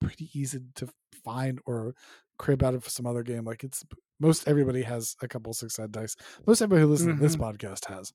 pretty 0.00 0.28
easy 0.32 0.60
to 0.76 0.88
find 1.24 1.60
or 1.66 1.94
crib 2.38 2.62
out 2.62 2.74
of 2.74 2.88
some 2.88 3.06
other 3.06 3.24
game. 3.24 3.44
Like 3.44 3.64
it's 3.64 3.84
most 4.20 4.48
everybody 4.48 4.82
has 4.82 5.16
a 5.22 5.28
couple 5.28 5.52
six 5.52 5.74
sided 5.74 5.92
dice. 5.92 6.16
Most 6.46 6.62
everybody 6.62 6.82
who 6.82 6.90
listens 6.90 7.18
to 7.18 7.22
this 7.22 7.36
podcast 7.36 7.86
has, 7.86 8.12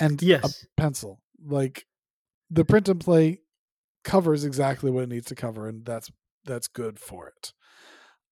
and 0.00 0.20
yes. 0.22 0.64
a 0.64 0.80
pencil. 0.80 1.20
Like 1.44 1.86
the 2.50 2.64
print 2.64 2.88
and 2.88 3.00
play 3.00 3.40
covers 4.04 4.44
exactly 4.44 4.90
what 4.90 5.04
it 5.04 5.08
needs 5.08 5.26
to 5.26 5.34
cover, 5.34 5.68
and 5.68 5.84
that's 5.84 6.10
that's 6.44 6.68
good 6.68 6.98
for 6.98 7.28
it. 7.28 7.52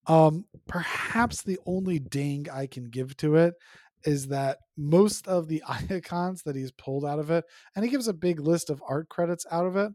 Um, 0.07 0.45
perhaps 0.67 1.43
the 1.43 1.59
only 1.67 1.99
ding 1.99 2.47
I 2.53 2.67
can 2.67 2.85
give 2.85 3.17
to 3.19 3.37
it 3.37 3.55
is 4.05 4.29
that 4.29 4.59
most 4.77 5.29
of 5.29 5.49
the 5.49 5.63
icons 5.69 6.43
that 6.45 6.57
he's 6.57 6.73
pulled 6.73 7.05
out 7.05 7.19
of 7.19 7.31
it, 7.31 7.45
and 7.75 7.85
he 7.85 7.91
gives 7.91 8.09
a 8.09 8.15
big 8.15 8.41
list 8.41 8.71
of 8.71 8.83
art 8.89 9.09
credits 9.09 9.47
out 9.51 9.67
of 9.67 9.77
it. 9.77 9.93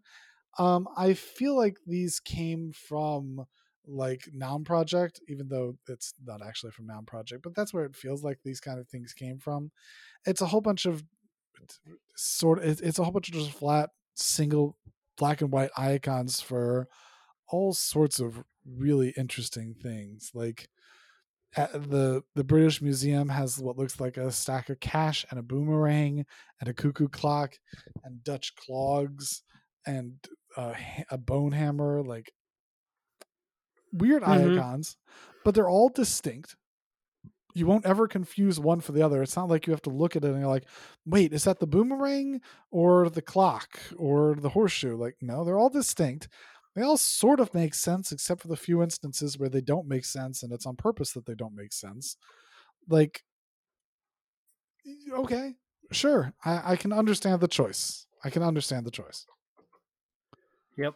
Um, 0.57 0.87
I 0.95 1.15
feel 1.15 1.57
like 1.57 1.77
these 1.85 2.19
came 2.19 2.71
from 2.71 3.45
like 3.87 4.29
Noun 4.33 4.63
Project, 4.63 5.19
even 5.27 5.47
though 5.47 5.77
it's 5.87 6.13
not 6.25 6.41
actually 6.45 6.71
from 6.71 6.87
Noun 6.87 7.05
Project, 7.05 7.43
but 7.43 7.55
that's 7.55 7.73
where 7.73 7.85
it 7.85 7.95
feels 7.95 8.23
like 8.23 8.39
these 8.43 8.59
kind 8.59 8.79
of 8.79 8.87
things 8.87 9.13
came 9.13 9.39
from. 9.39 9.71
It's 10.25 10.41
a 10.41 10.47
whole 10.47 10.61
bunch 10.61 10.85
of 10.85 11.03
sort 12.15 12.59
of 12.63 12.81
it's 12.81 12.99
a 12.99 13.03
whole 13.03 13.13
bunch 13.13 13.29
of 13.29 13.35
just 13.35 13.51
flat 13.51 13.89
single 14.15 14.77
black 15.17 15.41
and 15.41 15.51
white 15.51 15.71
icons 15.77 16.41
for 16.41 16.87
all 17.49 17.73
sorts 17.73 18.19
of 18.19 18.43
really 18.65 19.13
interesting 19.17 19.75
things 19.81 20.31
like 20.33 20.67
at 21.55 21.71
the 21.89 22.21
the 22.35 22.43
British 22.43 22.81
Museum 22.81 23.29
has 23.29 23.59
what 23.59 23.77
looks 23.77 23.99
like 23.99 24.17
a 24.17 24.31
stack 24.31 24.69
of 24.69 24.79
cash 24.79 25.25
and 25.29 25.39
a 25.39 25.43
boomerang 25.43 26.25
and 26.59 26.69
a 26.69 26.73
cuckoo 26.73 27.07
clock 27.07 27.55
and 28.03 28.23
Dutch 28.23 28.53
clogs 28.55 29.43
and 29.85 30.13
uh, 30.57 30.73
ha- 30.73 31.03
a 31.11 31.17
bone 31.17 31.51
hammer 31.51 32.01
like 32.03 32.31
weird 33.97 34.23
Mhm. 34.23 34.57
icons 34.57 34.97
but 35.43 35.53
they're 35.55 35.69
all 35.69 35.89
distinct 35.89 36.55
you 37.57 37.65
won't 37.65 37.85
ever 37.85 38.05
confuse 38.05 38.59
one 38.59 38.81
for 38.81 38.91
the 38.91 39.01
other. 39.01 39.23
It's 39.23 39.37
not 39.37 39.47
like 39.47 39.65
you 39.65 39.71
have 39.71 39.81
to 39.83 39.89
look 39.89 40.17
at 40.17 40.25
it 40.25 40.29
and 40.29 40.39
you're 40.41 40.49
like, 40.49 40.67
wait, 41.05 41.31
is 41.31 41.45
that 41.45 41.59
the 41.59 41.65
boomerang 41.65 42.41
or 42.69 43.09
the 43.09 43.21
clock 43.21 43.79
or 43.95 44.35
the 44.35 44.49
horseshoe? 44.49 44.97
Like, 44.97 45.15
no, 45.21 45.45
they're 45.45 45.57
all 45.57 45.69
distinct. 45.69 46.27
they 46.75 46.81
all 46.81 46.97
sort 46.97 47.39
of 47.39 47.53
make 47.53 47.73
sense 47.73 48.11
except 48.11 48.41
for 48.41 48.49
the 48.49 48.57
few 48.57 48.83
instances 48.83 49.39
where 49.39 49.47
they 49.47 49.61
don't 49.61 49.87
make 49.87 50.03
sense 50.03 50.43
and 50.43 50.51
it's 50.51 50.65
on 50.65 50.75
purpose 50.75 51.13
that 51.13 51.25
they 51.25 51.33
don't 51.35 51.55
make 51.55 51.71
sense 51.71 52.17
like 52.89 53.23
okay 55.13 55.53
sure 55.93 56.33
i, 56.43 56.73
I 56.73 56.75
can 56.75 56.91
understand 56.91 57.39
the 57.39 57.47
choice 57.47 58.05
i 58.25 58.29
can 58.29 58.43
understand 58.43 58.85
the 58.85 58.91
choice 58.91 59.25
Yep. 60.77 60.95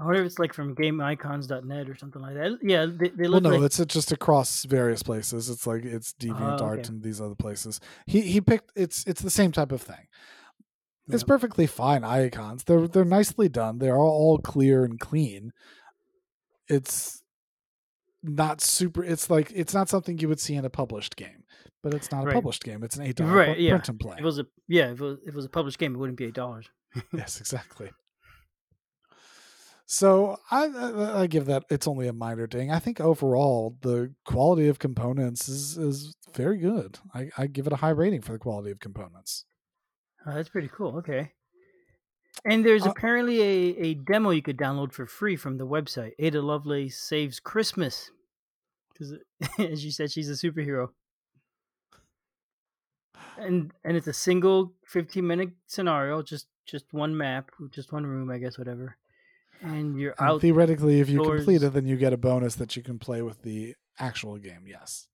I 0.00 0.04
wonder 0.04 0.20
if 0.20 0.26
it's 0.26 0.38
like 0.38 0.54
from 0.54 0.74
GameIcons.net 0.74 1.88
or 1.90 1.94
something 1.96 2.22
like 2.22 2.34
that. 2.34 2.58
Yeah, 2.62 2.86
they, 2.86 3.08
they 3.10 3.24
well 3.24 3.32
look 3.32 3.42
no 3.42 3.50
like 3.50 3.62
it's 3.62 3.84
just 3.84 4.12
across 4.12 4.64
various 4.64 5.02
places 5.02 5.50
it's 5.50 5.66
like 5.66 5.84
it's 5.84 6.14
oh, 6.22 6.24
DeviantArt 6.24 6.60
Oh, 6.60 6.66
okay. 6.70 6.88
and 6.88 7.02
these 7.02 7.20
other 7.20 7.34
places 7.34 7.80
he 8.06 8.22
he 8.22 8.40
picked 8.40 8.72
it's 8.74 9.04
it's 9.06 9.20
the 9.20 9.30
same 9.30 9.52
type 9.52 9.72
of 9.72 9.82
thing 9.82 10.06
it's 11.12 11.24
perfectly 11.24 11.66
fine 11.66 12.02
icons 12.04 12.64
they're 12.64 12.86
they're 12.88 13.04
nicely 13.04 13.48
done 13.48 13.78
they're 13.78 13.96
all, 13.98 14.10
all 14.10 14.38
clear 14.38 14.84
and 14.84 15.00
clean 15.00 15.52
it's 16.68 17.22
not 18.22 18.60
super 18.60 19.02
it's 19.02 19.28
like 19.28 19.50
it's 19.54 19.74
not 19.74 19.88
something 19.88 20.18
you 20.18 20.28
would 20.28 20.40
see 20.40 20.54
in 20.54 20.64
a 20.64 20.70
published 20.70 21.16
game 21.16 21.44
but 21.82 21.94
it's 21.94 22.12
not 22.12 22.22
a 22.22 22.26
Right. 22.26 22.34
published 22.34 22.62
game 22.62 22.82
it's 22.84 22.96
an 22.96 23.04
eight 23.06 23.16
dollar 23.16 23.32
Right, 23.32 23.58
yeah. 23.58 23.70
print 23.72 23.88
and 23.88 23.98
play 24.00 24.14
if 24.14 24.20
it 24.20 24.24
was 24.24 24.38
a 24.38 24.46
yeah, 24.68 24.92
if 24.92 25.00
it 25.00 25.04
was, 25.04 25.18
if 25.22 25.28
it 25.28 25.34
was 25.34 25.44
a 25.46 25.48
published 25.50 25.78
game, 25.78 25.94
it 25.94 25.98
wouldn't 25.98 26.16
be 26.18 26.26
eight 26.26 26.34
dollars. 26.34 26.68
yes 27.12 27.40
exactly 27.40 27.90
so 29.92 30.38
I, 30.50 30.66
I 30.66 31.20
i 31.22 31.26
give 31.26 31.46
that 31.46 31.64
it's 31.68 31.88
only 31.88 32.06
a 32.06 32.12
minor 32.12 32.46
ding 32.46 32.70
i 32.70 32.78
think 32.78 33.00
overall 33.00 33.76
the 33.82 34.14
quality 34.24 34.68
of 34.68 34.78
components 34.78 35.48
is 35.48 35.76
is 35.76 36.14
very 36.34 36.58
good 36.58 36.98
i, 37.14 37.30
I 37.36 37.46
give 37.48 37.66
it 37.66 37.72
a 37.72 37.76
high 37.76 37.90
rating 37.90 38.22
for 38.22 38.32
the 38.32 38.38
quality 38.38 38.70
of 38.70 38.78
components 38.80 39.44
Oh, 40.26 40.34
that's 40.34 40.48
pretty 40.48 40.68
cool. 40.68 40.96
Okay. 40.98 41.32
And 42.44 42.64
there's 42.64 42.86
Uh, 42.86 42.90
apparently 42.90 43.40
a, 43.40 43.76
a 43.78 43.94
demo 43.94 44.30
you 44.30 44.42
could 44.42 44.56
download 44.56 44.92
for 44.92 45.06
free 45.06 45.36
from 45.36 45.56
the 45.58 45.66
website. 45.66 46.12
Ada 46.18 46.42
Lovelace 46.42 46.96
saves 46.96 47.40
Christmas. 47.40 48.10
Because, 48.92 49.14
as 49.58 49.84
you 49.84 49.90
said, 49.90 50.10
she's 50.12 50.30
a 50.30 50.34
superhero. 50.34 50.90
And 53.38 53.72
and 53.84 53.96
it's 53.96 54.06
a 54.06 54.12
single 54.12 54.74
15 54.86 55.26
minute 55.26 55.50
scenario, 55.66 56.22
just 56.22 56.48
just 56.66 56.92
one 56.92 57.16
map, 57.16 57.50
just 57.70 57.92
one 57.92 58.06
room, 58.06 58.30
I 58.30 58.38
guess, 58.38 58.58
whatever. 58.58 58.98
And 59.62 59.98
you're 60.00 60.14
and 60.18 60.28
out. 60.30 60.40
theoretically 60.40 61.00
if 61.00 61.08
you 61.10 61.22
complete 61.22 61.62
it 61.62 61.72
then 61.72 61.86
you 61.86 61.96
get 61.96 62.12
a 62.12 62.16
bonus 62.16 62.54
that 62.56 62.76
you 62.76 62.82
can 62.82 62.98
play 62.98 63.20
with 63.22 63.42
the 63.42 63.74
actual 63.98 64.36
game 64.38 64.64
yes 64.66 65.06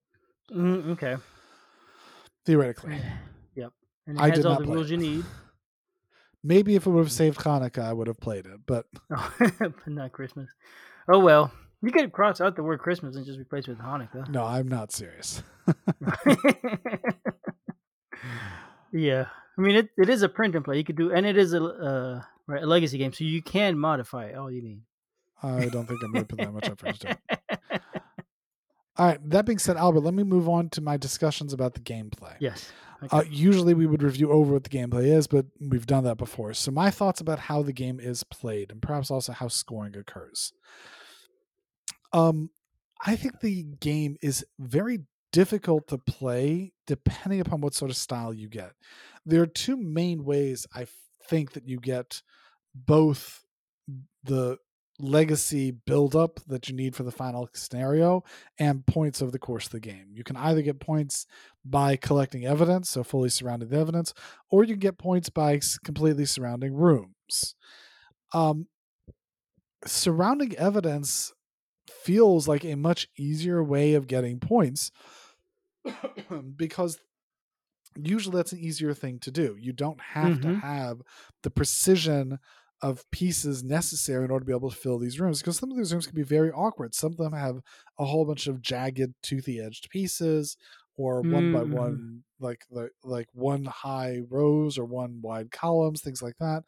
Mm, 0.55 0.91
okay. 0.91 1.17
theoretically 2.45 3.01
Yep. 3.57 3.73
And 4.07 4.17
it 4.19 4.23
I 4.23 4.29
has 4.29 4.37
did 4.39 4.47
all 4.47 4.59
the 4.61 4.65
rules 4.67 4.91
it. 4.91 4.95
you 4.95 4.99
need. 4.99 5.25
maybe 6.45 6.77
if 6.77 6.87
it 6.87 6.91
would 6.91 7.01
have 7.03 7.11
saved 7.13 7.39
hanukkah 7.41 7.83
i 7.85 7.93
would 7.93 8.07
have 8.07 8.21
played 8.21 8.47
it 8.47 8.61
but 8.67 8.87
but 9.59 9.87
not 9.89 10.13
Christmas. 10.13 10.49
Oh 11.09 11.19
well. 11.19 11.51
You 11.83 11.93
could 11.93 12.11
cross 12.13 12.41
out 12.41 12.57
the 12.57 12.63
word 12.63 12.81
Christmas 12.81 13.17
and 13.17 13.25
just 13.27 13.39
replace 13.39 13.65
it 13.69 13.71
with 13.71 13.79
Hanukkah. 13.81 14.29
no 14.29 14.45
i'm 14.45 14.69
not 14.69 14.93
serious 14.93 15.43
yeah, 18.93 19.27
I 19.59 19.61
mean 19.61 19.77
it, 19.77 19.89
it 19.97 20.09
is 20.09 20.23
a 20.23 20.29
print 20.29 20.55
and 20.55 20.65
play. 20.65 20.79
You 20.79 20.85
could 20.85 20.97
do, 20.97 21.13
and 21.13 21.27
it 21.27 21.37
is 21.37 21.53
a 21.55 21.63
uh, 21.65 22.23
right 22.47 22.63
a 22.63 22.67
legacy 22.67 22.99
game, 22.99 23.13
so 23.13 23.25
you 23.25 23.43
can 23.43 23.79
modify 23.79 24.27
it 24.27 24.37
all 24.37 24.51
you 24.51 24.63
need. 24.63 24.83
i 25.43 25.67
don't 25.67 25.87
think 25.87 26.03
i'm 26.03 26.13
going 26.13 26.25
to 26.25 26.37
put 26.37 26.39
that 26.39 26.53
much 26.53 26.69
effort 26.69 26.89
into 26.89 27.11
it 27.11 27.41
all 28.97 29.07
right 29.07 29.31
that 29.31 29.45
being 29.45 29.59
said 29.59 29.77
albert 29.77 30.01
let 30.01 30.15
me 30.15 30.23
move 30.23 30.49
on 30.49 30.69
to 30.71 30.81
my 30.81 30.97
discussions 30.97 31.53
about 31.53 31.75
the 31.75 31.81
gameplay 31.81 32.35
yes. 32.39 32.73
Uh, 33.11 33.23
usually 33.29 33.75
we 33.75 33.87
would 33.87 34.03
review 34.03 34.33
over 34.33 34.55
what 34.55 34.65
the 34.65 34.71
gameplay 34.71 35.05
is, 35.05 35.27
but 35.27 35.47
we've 35.61 35.87
done 35.87 36.05
that 36.05 36.17
before. 36.17 36.55
So 36.55 36.71
my 36.71 36.91
thoughts 36.91 37.21
about 37.21 37.39
how 37.39 37.63
the 37.63 37.73
game 37.73 38.01
is 38.01 38.25
played 38.25 38.71
and 38.71 38.81
perhaps 38.81 39.11
also 39.11 39.33
how 39.33 39.49
scoring 39.49 39.97
occurs. 39.97 40.53
Um, 42.13 42.51
I 43.05 43.17
think 43.17 43.41
the 43.41 43.65
game 43.81 44.17
is 44.23 44.45
very 44.59 45.01
difficult 45.33 45.89
to 45.89 45.99
play 45.99 46.73
depending 46.87 47.41
upon 47.41 47.61
what 47.61 47.75
sort 47.75 47.91
of 47.91 47.97
style 47.97 48.33
you 48.33 48.49
get. 48.49 48.73
There 49.27 49.43
are 49.43 49.47
two 49.47 49.77
main 49.77 50.25
ways 50.25 50.67
I 50.75 50.87
think 51.29 51.53
that 51.53 51.69
you 51.69 51.79
get 51.79 52.23
both 52.75 53.45
the 54.25 54.59
legacy 54.99 55.71
build-up 55.71 56.41
that 56.47 56.69
you 56.69 56.75
need 56.75 56.97
for 56.97 57.03
the 57.03 57.13
final 57.13 57.49
scenario 57.53 58.25
and 58.59 58.87
points 58.87 59.21
over 59.21 59.31
the 59.31 59.39
course 59.39 59.67
of 59.67 59.73
the 59.73 59.81
game. 59.81 60.07
You 60.11 60.25
can 60.25 60.37
either 60.37 60.63
get 60.63 60.81
points 60.81 61.27
by 61.65 61.97
collecting 61.97 62.47
evidence, 62.47 62.91
so 62.91 63.05
fully 63.05 63.29
surrounding 63.29 63.69
the 63.69 63.79
evidence, 63.79 64.15
or 64.51 64.65
you 64.65 64.75
can 64.75 64.81
get 64.81 64.99
points 64.99 65.29
by 65.29 65.61
completely 65.85 66.25
surrounding 66.25 66.75
rooms. 66.75 67.55
Um, 68.33 68.69
surrounding 69.85 70.57
evidence 70.57 71.33
feels 71.91 72.49
like 72.49 72.65
a 72.65 72.75
much 72.75 73.09
easier 73.17 73.63
way 73.63 73.95
of 73.95 74.07
getting 74.07 74.41
points 74.41 74.91
because 76.57 76.99
usually 78.03 78.37
that's 78.37 78.53
an 78.53 78.59
easier 78.61 78.95
thing 78.95 79.19
to 79.21 79.31
do. 79.31 79.57
You 79.59 79.73
don't 79.73 80.01
have 80.01 80.39
to 80.41 80.49
Mhm. 80.49 80.61
have 80.61 81.01
the 81.43 81.51
precision 81.51 82.39
of 82.83 83.11
pieces 83.11 83.65
necessary 83.65 84.25
in 84.25 84.31
order 84.31 84.45
to 84.45 84.47
be 84.47 84.55
able 84.57 84.71
to 84.71 84.77
fill 84.77 84.99
these 84.99 85.19
rooms 85.19 85.41
because 85.41 85.57
some 85.57 85.71
of 85.71 85.77
these 85.79 85.93
rooms 85.93 86.07
can 86.07 86.15
be 86.17 86.23
very 86.23 86.51
awkward. 86.53 86.95
Some 86.95 87.13
of 87.13 87.17
them 87.19 87.33
have 87.33 87.61
a 87.99 88.05
whole 88.05 88.27
bunch 88.27 88.47
of 88.47 88.61
jagged, 88.61 89.15
toothy 89.23 89.61
edged 89.61 89.89
pieces 89.91 90.57
or 90.97 91.23
one 91.23 91.49
by 91.49 91.63
one 91.65 92.25
like 92.39 92.67
the 92.71 92.91
like 93.03 93.29
one 93.33 93.65
high 93.65 94.21
rows 94.29 94.77
or 94.79 94.85
one 94.85 95.21
wide 95.23 95.51
columns, 95.51 96.03
things 96.03 96.21
like 96.23 96.37
that. 96.39 96.65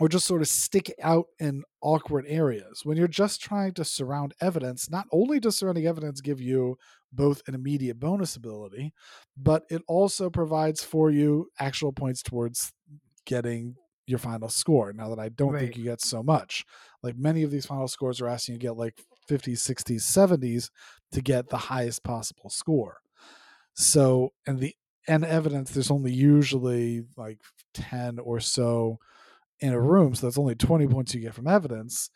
Or 0.00 0.08
just 0.08 0.26
sort 0.26 0.40
of 0.40 0.48
stick 0.48 0.90
out 1.02 1.26
in 1.38 1.64
awkward 1.82 2.24
areas. 2.26 2.80
When 2.82 2.96
you're 2.96 3.08
just 3.08 3.42
trying 3.42 3.74
to 3.74 3.84
surround 3.84 4.32
evidence, 4.40 4.88
not 4.88 5.06
only 5.12 5.38
does 5.38 5.58
surrounding 5.58 5.86
evidence 5.86 6.22
give 6.22 6.40
you 6.40 6.78
both 7.12 7.42
an 7.46 7.54
immediate 7.54 8.00
bonus 8.00 8.34
ability, 8.34 8.94
but 9.36 9.64
it 9.68 9.82
also 9.86 10.30
provides 10.30 10.82
for 10.82 11.10
you 11.10 11.48
actual 11.60 11.92
points 11.92 12.22
towards 12.22 12.72
getting 13.26 13.76
your 14.06 14.18
final 14.18 14.48
score. 14.48 14.92
Now 14.92 15.08
that 15.10 15.18
I 15.18 15.28
don't 15.28 15.58
think 15.58 15.76
you 15.76 15.84
get 15.84 16.00
so 16.00 16.22
much. 16.22 16.64
Like 17.02 17.16
many 17.16 17.42
of 17.42 17.50
these 17.50 17.66
final 17.66 17.86
scores 17.86 18.20
are 18.20 18.28
asking 18.28 18.54
you 18.54 18.58
to 18.60 18.66
get 18.66 18.76
like 18.76 18.98
50s, 19.28 19.58
60s, 19.58 20.00
70s 20.02 20.70
to 21.12 21.20
get 21.20 21.48
the 21.48 21.56
highest 21.56 22.02
possible 22.02 22.50
score. 22.50 22.98
So, 23.74 24.32
and 24.46 24.58
the 24.58 24.74
and 25.08 25.24
evidence, 25.24 25.70
there's 25.70 25.90
only 25.90 26.12
usually 26.12 27.02
like 27.16 27.38
10 27.74 28.18
or 28.18 28.40
so 28.40 28.98
in 29.62 29.72
a 29.72 29.80
room. 29.80 30.14
So 30.14 30.26
that's 30.26 30.38
only 30.38 30.54
20 30.54 30.86
points 30.88 31.14
you 31.14 31.20
get 31.20 31.34
from 31.34 31.46
evidence. 31.46 32.10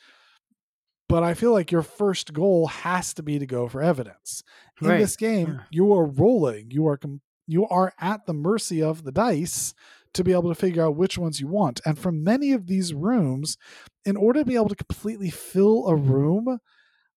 But 1.09 1.23
I 1.23 1.35
feel 1.35 1.53
like 1.53 1.71
your 1.71 1.83
first 1.83 2.33
goal 2.33 2.67
has 2.67 3.15
to 3.15 3.23
be 3.23 3.39
to 3.39 3.47
go 3.47 3.69
for 3.69 3.81
evidence. 3.81 4.43
In 4.83 4.89
Right, 4.89 4.99
this 4.99 5.17
game, 5.17 5.47
yeah. 5.49 5.61
you 5.71 5.95
are 5.95 6.05
rolling. 6.05 6.71
You 6.73 6.87
are 6.89 6.97
com- 6.97 7.21
you 7.47 7.67
are 7.69 7.93
at 8.01 8.27
the 8.27 8.35
mercy 8.35 8.83
of 8.83 9.05
the 9.05 9.13
dice 9.13 9.73
to 10.15 10.25
be 10.25 10.33
able 10.33 10.49
to 10.49 10.55
figure 10.61 10.85
out 10.85 10.97
which 10.97 11.17
ones 11.17 11.41
you 11.41 11.47
want. 11.47 11.81
And 11.87 11.97
from 11.97 12.25
many 12.25 12.51
of 12.53 12.67
these 12.67 12.93
rooms, 12.93 13.57
in 14.05 14.17
order 14.17 14.41
to 14.41 14.45
be 14.45 14.57
able 14.57 14.69
to 14.71 14.75
completely 14.75 15.31
fill 15.31 15.87
a 15.87 15.95
room, 15.95 16.59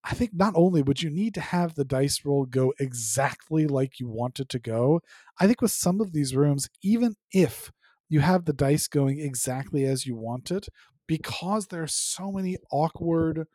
I 0.03 0.13
think 0.13 0.31
not 0.33 0.53
only 0.55 0.83
would 0.83 1.01
you 1.01 1.09
need 1.09 1.33
to 1.33 1.41
have 1.41 1.73
the 1.73 1.83
dice 1.85 2.23
roll 2.23 2.45
go 2.45 2.73
exactly 2.79 3.65
like 3.65 3.99
you 3.99 4.07
want 4.07 4.39
it 4.39 4.49
to 4.49 4.59
go, 4.59 5.01
I 5.39 5.47
think 5.47 5.61
with 5.61 5.71
some 5.71 5.99
of 5.99 6.11
these 6.13 6.35
rooms, 6.35 6.69
even 6.83 7.15
if 7.31 7.71
you 8.09 8.21
have 8.21 8.45
the 8.45 8.53
dice 8.53 8.87
going 8.87 9.19
exactly 9.19 9.85
as 9.85 10.05
you 10.05 10.15
want 10.15 10.51
it, 10.51 10.67
because 11.07 11.67
there 11.67 11.83
are 11.83 11.87
so 11.87 12.31
many 12.31 12.57
awkward 12.71 13.47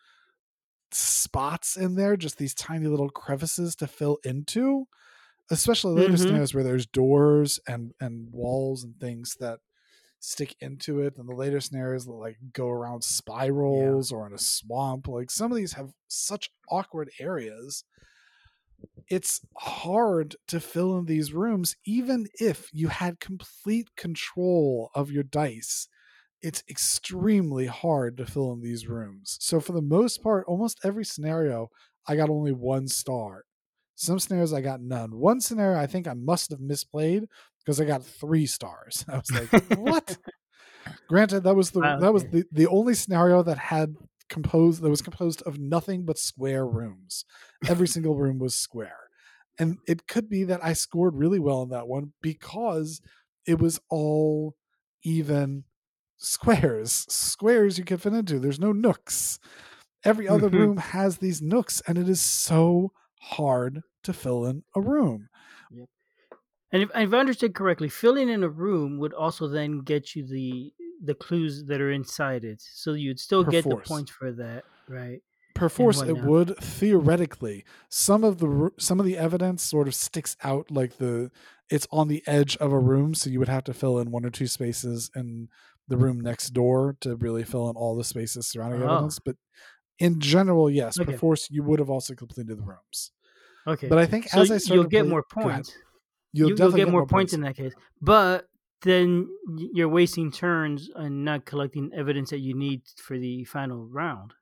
spots 0.92 1.76
in 1.76 1.94
there, 1.96 2.16
just 2.16 2.38
these 2.38 2.54
tiny 2.54 2.86
little 2.86 3.10
crevices 3.10 3.74
to 3.76 3.86
fill 3.86 4.18
into, 4.24 4.86
especially 5.50 5.94
later 5.94 6.16
Mhm. 6.16 6.18
scenarios 6.18 6.54
where 6.54 6.64
there's 6.64 6.86
doors 6.86 7.60
and 7.68 7.92
and 8.00 8.32
walls 8.32 8.84
and 8.84 8.98
things 9.00 9.36
that 9.40 9.60
stick 10.20 10.56
into 10.60 11.00
it 11.00 11.18
and 11.18 11.28
the 11.28 11.34
later 11.34 11.60
scenarios 11.60 12.06
that 12.06 12.12
like 12.12 12.38
go 12.52 12.68
around 12.68 13.04
spirals 13.04 14.12
or 14.12 14.26
in 14.26 14.34
a 14.34 14.38
swamp 14.38 15.08
like 15.08 15.30
some 15.30 15.52
of 15.52 15.56
these 15.56 15.74
have 15.74 15.92
such 16.08 16.50
awkward 16.70 17.10
areas 17.20 17.84
it's 19.08 19.40
hard 19.56 20.36
to 20.48 20.60
fill 20.60 20.98
in 20.98 21.06
these 21.06 21.32
rooms 21.32 21.76
even 21.84 22.26
if 22.40 22.68
you 22.72 22.88
had 22.88 23.20
complete 23.20 23.94
control 23.96 24.90
of 24.94 25.10
your 25.10 25.22
dice 25.22 25.88
it's 26.44 26.62
extremely 26.68 27.64
hard 27.64 28.18
to 28.18 28.26
fill 28.26 28.52
in 28.52 28.60
these 28.60 28.86
rooms. 28.86 29.38
So 29.40 29.60
for 29.60 29.72
the 29.72 29.80
most 29.80 30.22
part 30.22 30.44
almost 30.46 30.78
every 30.84 31.04
scenario 31.04 31.70
i 32.06 32.16
got 32.16 32.28
only 32.28 32.52
one 32.52 32.86
star. 32.86 33.44
Some 33.94 34.18
scenarios 34.18 34.52
i 34.52 34.60
got 34.60 34.82
none. 34.82 35.16
One 35.18 35.40
scenario 35.40 35.78
i 35.78 35.86
think 35.86 36.06
i 36.06 36.14
must 36.14 36.50
have 36.50 36.60
misplayed 36.60 37.24
because 37.60 37.80
i 37.80 37.84
got 37.84 38.04
three 38.04 38.46
stars. 38.46 39.04
I 39.12 39.16
was 39.16 39.30
like 39.30 39.78
what? 39.78 40.18
Granted 41.08 41.44
that 41.44 41.54
was 41.54 41.70
the 41.70 41.80
Wow, 41.80 41.98
that 42.00 42.12
was 42.12 42.24
the, 42.24 42.44
the 42.52 42.66
only 42.66 42.94
scenario 42.94 43.42
that 43.42 43.56
had 43.56 43.96
composed 44.28 44.82
that 44.82 44.90
was 44.90 45.02
composed 45.02 45.42
of 45.42 45.58
nothing 45.58 46.04
but 46.04 46.18
square 46.18 46.66
rooms 46.66 47.24
every 47.66 47.88
single 47.88 48.16
room 48.16 48.38
was 48.38 48.54
square 48.54 49.08
and 49.58 49.78
it 49.86 50.06
could 50.06 50.28
be 50.28 50.44
that 50.44 50.64
i 50.64 50.72
scored 50.72 51.14
really 51.16 51.38
well 51.38 51.62
in 51.62 51.68
that 51.68 51.88
one 51.88 52.12
because 52.22 53.00
it 53.46 53.58
was 53.60 53.78
all 53.90 54.56
even 55.02 55.64
squares, 56.18 56.92
squares 57.10 57.78
you 57.78 57.84
can 57.84 57.98
fit 57.98 58.14
into. 58.14 58.38
There's 58.38 58.60
no 58.60 58.72
nooks. 58.72 59.38
Every 60.04 60.28
other 60.28 60.48
Mhm. 60.48 60.50
room 60.50 60.78
has 60.78 61.18
these 61.18 61.42
nooks, 61.42 61.82
and 61.86 61.98
it 61.98 62.08
is 62.08 62.20
so 62.20 62.92
hard 63.20 63.82
to 64.04 64.12
fill 64.12 64.46
in 64.46 64.64
a 64.76 64.80
room. 64.80 65.30
And 66.72 66.82
if, 66.82 66.90
if 66.94 67.14
I 67.14 67.18
understood 67.18 67.54
correctly, 67.54 67.88
filling 67.88 68.28
in 68.28 68.42
a 68.42 68.48
room 68.48 68.98
would 68.98 69.14
also 69.14 69.46
then 69.48 69.78
get 69.80 70.14
you 70.14 70.26
the 70.26 70.74
the 71.04 71.14
clues 71.14 71.64
that 71.66 71.80
are 71.80 71.90
inside 71.92 72.44
it, 72.44 72.60
so 72.60 72.92
you'd 72.94 73.20
still 73.20 73.44
get 73.44 73.64
the 73.64 73.70
Perforce. 73.70 73.88
points 73.88 74.10
for 74.10 74.32
that, 74.32 74.64
right? 74.88 75.20
perforce 75.54 76.02
it 76.02 76.16
would 76.24 76.56
theoretically 76.58 77.64
some 77.88 78.24
of 78.24 78.38
the 78.38 78.70
some 78.76 78.98
of 78.98 79.06
the 79.06 79.16
evidence 79.16 79.62
sort 79.62 79.86
of 79.86 79.94
sticks 79.94 80.36
out 80.42 80.68
like 80.68 80.98
the 80.98 81.30
it's 81.70 81.86
on 81.92 82.08
the 82.08 82.24
edge 82.26 82.56
of 82.56 82.72
a 82.72 82.78
room 82.78 83.14
so 83.14 83.30
you 83.30 83.38
would 83.38 83.46
have 83.48 83.62
to 83.62 83.72
fill 83.72 84.00
in 84.00 84.10
one 84.10 84.24
or 84.24 84.30
two 84.30 84.48
spaces 84.48 85.12
in 85.14 85.48
the 85.86 85.96
room 85.96 86.20
next 86.20 86.50
door 86.50 86.96
to 87.00 87.14
really 87.14 87.44
fill 87.44 87.70
in 87.70 87.76
all 87.76 87.94
the 87.94 88.02
spaces 88.02 88.48
surrounding 88.48 88.82
Oh. 88.82 88.94
evidence 88.94 89.20
but 89.20 89.36
in 90.00 90.18
general 90.18 90.68
yes 90.68 90.98
Okay. 90.98 91.12
perforce 91.12 91.46
you 91.50 91.62
would 91.62 91.78
have 91.78 91.88
also 91.88 92.14
completed 92.16 92.58
the 92.58 92.62
rooms 92.62 93.12
Okay, 93.66 93.86
but 93.88 93.98
i 93.98 94.06
think 94.06 94.28
so 94.28 94.40
as 94.40 94.50
i 94.50 94.58
started 94.58 94.74
you'll 94.74 94.84
to 94.84 94.90
get 94.90 95.02
play- 95.02 95.10
more 95.10 95.22
points. 95.30 95.72
you'll, 96.32 96.48
you, 96.48 96.54
will 96.54 96.58
definitely 96.58 96.80
get, 96.80 96.90
more 96.90 97.06
points, 97.06 97.32
in 97.32 97.42
that 97.42 97.56
case, 97.56 97.74
but 98.02 98.48
then 98.84 99.28
you're 99.48 99.88
wasting 99.90 100.32
turns 100.32 100.90
and 100.94 101.24
not 101.24 101.46
collecting 101.46 101.92
evidence 101.94 102.30
that 102.30 102.40
you 102.40 102.54
need 102.54 102.82
for 102.98 103.18
the 103.18 103.44
final 103.44 103.86
round. 103.86 104.34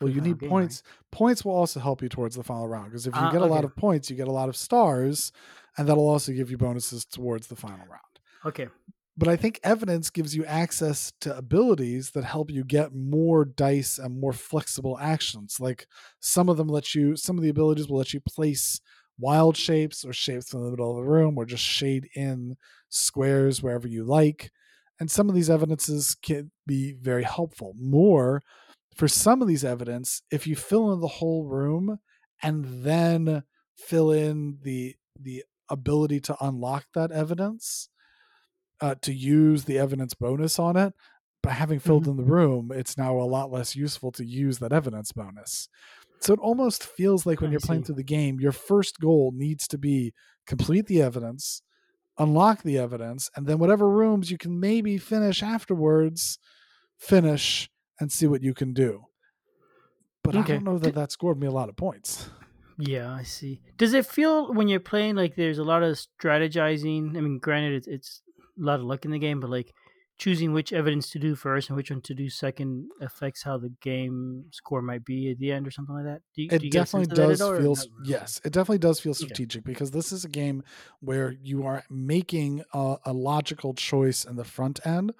Well, 0.00 0.10
you 0.10 0.20
need 0.22 0.40
game, 0.40 0.60
right? 0.64 0.76
points. 0.78 0.82
Points 1.10 1.44
will 1.44 1.52
also 1.52 1.78
help 1.80 2.00
you 2.00 2.08
towards 2.08 2.36
the 2.36 2.42
final 2.42 2.66
round 2.68 2.86
because 2.86 3.06
if 3.06 3.16
you 3.16 3.28
Ah, 3.28 3.28
get 3.28 3.42
a 3.42 3.46
lot 3.46 3.64
of 3.64 3.76
points, 3.76 4.08
you 4.08 4.16
get 4.16 4.28
a 4.28 4.32
lot 4.32 4.48
of 4.48 4.56
stars, 4.56 5.30
and 5.76 5.86
that'll 5.86 6.08
also 6.08 6.32
give 6.32 6.50
you 6.50 6.56
bonuses 6.56 7.04
towards 7.04 7.48
the 7.48 7.56
final 7.56 7.84
round. 7.86 8.20
Okay, 8.44 8.68
But 9.16 9.28
I 9.28 9.36
think 9.36 9.60
evidence 9.62 10.08
gives 10.08 10.34
you 10.34 10.44
access 10.46 11.12
to 11.20 11.36
abilities 11.36 12.12
that 12.12 12.24
help 12.24 12.50
you 12.50 12.64
get 12.64 12.94
more 12.94 13.44
dice 13.44 13.98
and 13.98 14.18
more 14.18 14.32
flexible 14.32 14.98
actions. 14.98 15.60
Like 15.60 15.86
some 16.20 16.48
of 16.48 16.56
them 16.56 16.68
let 16.68 16.94
you, 16.94 17.16
some 17.16 17.36
of 17.36 17.42
the 17.42 17.50
abilities 17.50 17.88
will 17.88 17.98
let 17.98 18.14
you 18.14 18.20
place 18.20 18.80
wild 19.20 19.56
shapes 19.56 20.04
or 20.04 20.12
shapes 20.12 20.52
in 20.52 20.62
the 20.62 20.70
middle 20.70 20.90
of 20.90 20.96
the 20.96 21.10
room 21.10 21.36
or 21.36 21.44
just 21.44 21.62
shade 21.62 22.08
in 22.14 22.56
squares 22.88 23.62
wherever 23.62 23.86
you 23.88 24.04
like. 24.04 24.50
And 24.98 25.10
some 25.10 25.28
of 25.28 25.34
these 25.34 25.50
evidences 25.50 26.16
can 26.20 26.50
be 26.66 26.92
very 26.92 27.22
helpful. 27.22 27.74
More 27.78 28.42
for 28.96 29.08
some 29.08 29.40
of 29.40 29.48
these 29.48 29.64
evidence, 29.64 30.22
if 30.30 30.46
you 30.46 30.56
fill 30.56 30.92
in 30.92 31.00
the 31.00 31.08
whole 31.08 31.44
room 31.44 31.98
and 32.42 32.84
then 32.84 33.44
fill 33.76 34.10
in 34.10 34.58
the 34.62 34.94
the 35.18 35.44
ability 35.68 36.20
to 36.20 36.36
unlock 36.40 36.86
that 36.94 37.12
evidence, 37.12 37.88
uh, 38.80 38.94
to 39.02 39.12
use 39.12 39.64
the 39.64 39.78
evidence 39.78 40.14
bonus 40.14 40.58
on 40.58 40.76
it, 40.76 40.92
by 41.42 41.52
having 41.52 41.78
filled 41.78 42.06
in 42.06 42.16
the 42.16 42.24
room, 42.24 42.70
it's 42.74 42.98
now 42.98 43.16
a 43.16 43.22
lot 43.22 43.50
less 43.50 43.74
useful 43.76 44.12
to 44.12 44.24
use 44.24 44.58
that 44.58 44.72
evidence 44.72 45.12
bonus. 45.12 45.68
So 46.20 46.34
it 46.34 46.40
almost 46.40 46.84
feels 46.84 47.24
like 47.24 47.40
when 47.40 47.50
you're 47.50 47.60
playing 47.60 47.84
through 47.84 47.94
the 47.94 48.02
game, 48.02 48.40
your 48.40 48.52
first 48.52 49.00
goal 49.00 49.32
needs 49.34 49.66
to 49.68 49.78
be 49.78 50.12
complete 50.46 50.86
the 50.86 51.00
evidence, 51.00 51.62
unlock 52.18 52.62
the 52.62 52.76
evidence, 52.78 53.30
and 53.34 53.46
then 53.46 53.58
whatever 53.58 53.88
rooms 53.88 54.30
you 54.30 54.36
can 54.36 54.60
maybe 54.60 54.98
finish 54.98 55.42
afterwards, 55.42 56.38
finish 56.98 57.70
and 57.98 58.12
see 58.12 58.26
what 58.26 58.42
you 58.42 58.52
can 58.52 58.74
do. 58.74 59.04
But 60.22 60.36
I 60.36 60.42
don't 60.42 60.64
know 60.64 60.78
that 60.78 60.94
that 60.94 61.12
scored 61.12 61.40
me 61.40 61.46
a 61.46 61.50
lot 61.50 61.70
of 61.70 61.76
points. 61.76 62.28
yeah, 62.78 63.12
I 63.12 63.22
see. 63.22 63.62
Does 63.78 63.94
it 63.94 64.04
feel 64.04 64.52
when 64.52 64.68
you're 64.68 64.80
playing 64.80 65.16
like 65.16 65.36
there's 65.36 65.58
a 65.58 65.64
lot 65.64 65.82
of 65.82 65.98
strategizing? 66.20 67.16
I 67.16 67.20
mean, 67.20 67.38
granted, 67.38 67.74
it's, 67.74 67.86
it's 67.88 68.22
a 68.60 68.62
lot 68.62 68.80
of 68.80 68.84
luck 68.84 69.06
in 69.06 69.10
the 69.10 69.18
game, 69.18 69.40
but 69.40 69.48
like 69.48 69.72
choosing 70.20 70.52
which 70.52 70.72
evidence 70.72 71.10
to 71.10 71.18
do 71.18 71.34
first 71.34 71.70
and 71.70 71.76
which 71.76 71.90
one 71.90 72.02
to 72.02 72.14
do 72.14 72.30
second 72.30 72.90
affects 73.00 73.42
how 73.44 73.58
the 73.58 73.70
game 73.82 74.46
score 74.52 74.82
might 74.82 75.04
be 75.04 75.30
at 75.32 75.38
the 75.38 75.52
end 75.52 75.66
or 75.66 75.72
something 75.72 75.96
like 75.96 76.04
that. 76.04 76.22
Do 76.34 76.42
you, 76.44 76.50
it 76.50 76.58
do 76.58 76.66
you 76.66 76.72
get 76.72 76.84
a 76.84 76.86
sense 76.86 77.08
definitely 77.08 77.14
does 77.14 77.42
all, 77.42 77.54
feel 77.56 77.76
really? 77.76 77.88
yes 78.04 78.40
it 78.44 78.52
definitely 78.52 78.78
does 78.78 79.00
feel 79.00 79.14
Okay. 79.22 79.36
strategic 79.36 79.64
because 79.64 79.90
this 79.92 80.10
is 80.12 80.24
a 80.24 80.28
game 80.28 80.62
where 81.00 81.32
you 81.40 81.64
are 81.64 81.84
making 81.88 82.62
a, 82.74 82.96
a 83.04 83.12
logical 83.12 83.72
choice 83.74 84.24
in 84.24 84.36
the 84.36 84.44
front 84.44 84.84
end 84.84 85.12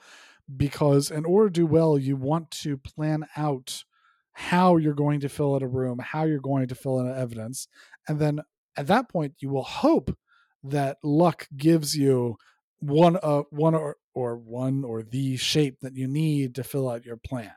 because 0.57 1.11
in 1.11 1.25
order 1.25 1.49
to 1.49 1.53
do 1.53 1.67
well 1.67 1.99
you 1.99 2.17
want 2.17 2.51
to 2.51 2.77
plan 2.79 3.27
out 3.37 3.85
how 4.33 4.77
you're 4.77 4.95
going 4.95 5.21
to 5.21 5.29
fill 5.29 5.55
out 5.55 5.63
a 5.63 5.69
room 5.69 5.99
how 6.01 6.25
you're 6.25 6.41
going 6.41 6.69
to 6.69 6.77
fill 6.77 7.01
in 7.01 7.09
evidence 7.09 7.69
and 8.09 8.19
then 8.21 8.41
at 8.77 8.87
that 8.89 9.09
point 9.11 9.35
you 9.41 9.51
will 9.51 9.65
hope 9.65 10.17
that 10.65 10.99
luck 11.05 11.49
gives 11.57 11.97
you 11.97 12.37
one 12.81 13.19
uh, 13.23 13.43
one 13.51 13.75
or 13.75 13.97
or 14.15 14.37
one 14.37 14.85
or 14.85 15.03
the 15.03 15.37
shape 15.37 15.81
that 15.81 15.97
you 15.97 16.07
need 16.09 16.55
to 16.55 16.65
fill 16.65 16.89
out 16.89 17.05
your 17.05 17.17
plan 17.17 17.53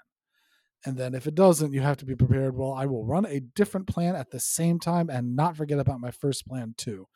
and 0.85 0.97
then 0.97 1.13
if 1.13 1.27
it 1.27 1.35
doesn't, 1.35 1.71
you 1.71 1.81
have 1.81 1.97
to 1.97 2.05
be 2.05 2.15
prepared. 2.15 2.57
Well, 2.57 2.73
I 2.73 2.85
will 2.85 3.05
run 3.05 3.25
a 3.25 3.39
different 3.39 3.87
plan 3.87 4.15
at 4.15 4.31
the 4.31 4.39
same 4.39 4.79
time 4.79 5.09
and 5.09 5.35
not 5.35 5.55
forget 5.55 5.79
about 5.79 6.01
my 6.01 6.11
first 6.11 6.45
plan 6.45 6.73
too. 6.77 7.07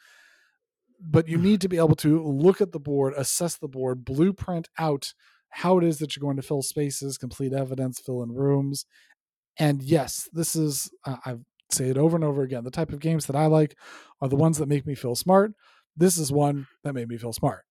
But 0.99 1.27
you 1.27 1.37
need 1.37 1.61
to 1.61 1.69
be 1.69 1.77
able 1.77 1.95
to 1.97 2.23
look 2.23 2.59
at 2.59 2.71
the 2.71 2.79
board, 2.79 3.13
assess 3.15 3.57
the 3.57 3.67
board, 3.67 4.03
blueprint 4.03 4.67
out 4.79 5.13
how 5.49 5.77
it 5.77 5.83
is 5.83 5.99
that 5.99 6.15
you're 6.15 6.21
going 6.21 6.37
to 6.37 6.41
fill 6.41 6.61
spaces, 6.61 7.17
complete 7.17 7.53
evidence, 7.53 7.99
fill 7.99 8.23
in 8.23 8.31
rooms. 8.31 8.85
And 9.57 9.83
yes, 9.83 10.29
this 10.33 10.55
is, 10.55 10.91
uh, 11.05 11.17
I 11.25 11.35
say 11.71 11.89
it 11.89 11.97
over 11.97 12.15
and 12.15 12.23
over 12.23 12.43
again, 12.43 12.63
the 12.63 12.71
type 12.71 12.91
of 12.93 12.99
games 12.99 13.27
that 13.27 13.35
I 13.35 13.47
like 13.47 13.77
are 14.21 14.29
the 14.29 14.35
ones 14.35 14.57
that 14.57 14.67
make 14.67 14.87
me 14.87 14.95
feel 14.95 15.15
smart. 15.15 15.53
This 15.95 16.17
is 16.17 16.31
one 16.31 16.67
that 16.83 16.93
made 16.93 17.09
me 17.09 17.17
feel 17.17 17.33
smart. 17.33 17.65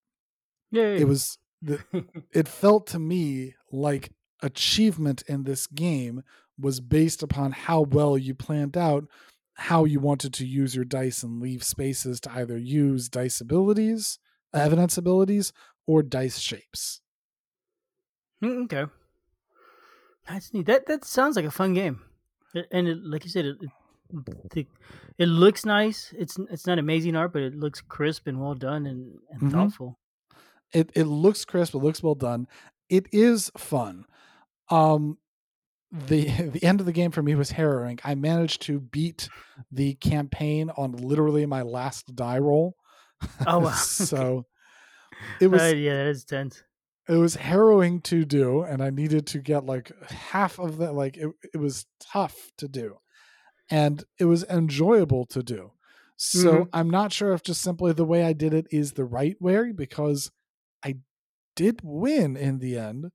Yeah, 0.71 0.83
It 0.83 1.07
was 1.07 1.37
the, 1.61 1.83
it 2.33 2.47
felt 2.47 2.87
to 2.87 2.99
me 2.99 3.55
like 3.71 4.11
achievement 4.41 5.23
in 5.27 5.43
this 5.43 5.67
game 5.67 6.23
was 6.59 6.79
based 6.79 7.21
upon 7.23 7.51
how 7.51 7.81
well 7.81 8.17
you 8.17 8.33
planned 8.33 8.77
out 8.77 9.05
how 9.55 9.85
you 9.85 9.99
wanted 9.99 10.33
to 10.35 10.45
use 10.45 10.75
your 10.75 10.85
dice 10.85 11.23
and 11.23 11.41
leave 11.41 11.63
spaces 11.63 12.19
to 12.21 12.31
either 12.31 12.57
use 12.57 13.09
dice 13.09 13.41
abilities, 13.41 14.19
evidence 14.53 14.97
abilities, 14.97 15.51
or 15.87 16.03
dice 16.03 16.37
shapes. 16.37 17.01
Mm, 18.41 18.65
okay. 18.65 18.85
That's 20.27 20.53
neat. 20.53 20.65
That 20.65 20.85
that 20.87 21.05
sounds 21.05 21.35
like 21.35 21.45
a 21.45 21.51
fun 21.51 21.73
game, 21.73 22.01
and 22.71 22.87
it, 22.87 22.97
like 23.03 23.23
you 23.23 23.29
said, 23.31 23.45
it, 23.45 23.57
it 24.53 24.67
it 25.17 25.25
looks 25.27 25.65
nice. 25.65 26.13
It's 26.17 26.37
it's 26.51 26.67
not 26.67 26.79
amazing 26.79 27.15
art, 27.15 27.31
but 27.33 27.41
it 27.41 27.55
looks 27.55 27.81
crisp 27.81 28.27
and 28.27 28.39
well 28.41 28.53
done 28.55 28.85
and, 28.85 29.19
and 29.29 29.41
Mhm. 29.41 29.51
thoughtful. 29.51 29.99
It 30.73 30.91
it 30.95 31.05
looks 31.05 31.45
crisp, 31.45 31.73
it 31.75 31.79
looks 31.79 32.03
well 32.03 32.15
done. 32.15 32.47
It 32.89 33.07
is 33.13 33.51
fun. 33.57 34.05
Um 34.69 35.17
the 35.91 36.25
the 36.51 36.63
end 36.63 36.79
of 36.79 36.85
the 36.85 36.93
game 36.93 37.11
for 37.11 37.23
me 37.23 37.35
was 37.35 37.51
harrowing. 37.51 37.99
I 38.03 38.15
managed 38.15 38.61
to 38.63 38.79
beat 38.79 39.29
the 39.71 39.95
campaign 39.95 40.71
on 40.77 40.93
literally 40.93 41.45
my 41.45 41.63
last 41.63 42.15
die 42.15 42.39
roll. 42.39 42.75
Oh, 43.45 43.59
wow. 43.61 43.71
so 43.73 44.45
it 45.39 45.47
was 45.47 45.73
Uh, 45.73 45.75
yeah, 45.75 45.95
that 45.95 46.07
is 46.07 46.25
tense. 46.25 46.63
it 47.07 47.15
was 47.15 47.35
harrowing 47.35 48.01
to 48.01 48.25
do 48.25 48.61
and 48.63 48.81
i 48.81 48.89
needed 48.89 49.25
to 49.27 49.39
get 49.39 49.65
like 49.65 49.91
half 50.09 50.59
of 50.59 50.77
that 50.77 50.93
like 50.93 51.17
it, 51.17 51.29
it 51.53 51.57
was 51.57 51.85
tough 51.99 52.51
to 52.57 52.67
do 52.67 52.97
and 53.69 54.05
it 54.19 54.25
was 54.25 54.43
enjoyable 54.45 55.25
to 55.25 55.43
do 55.43 55.71
so 56.17 56.65
Mhm. 56.65 56.69
i'm 56.73 56.89
not 56.89 57.13
sure 57.13 57.33
if 57.33 57.43
just 57.43 57.61
simply 57.61 57.93
the 57.93 58.05
way 58.05 58.23
i 58.23 58.33
did 58.33 58.53
it 58.53 58.67
is 58.71 58.93
the 58.93 59.05
right 59.05 59.41
way 59.41 59.71
because 59.71 60.31
did 61.57 61.81
win 61.83 62.37
in 62.37 62.59
the 62.59 62.77
end 62.77 63.11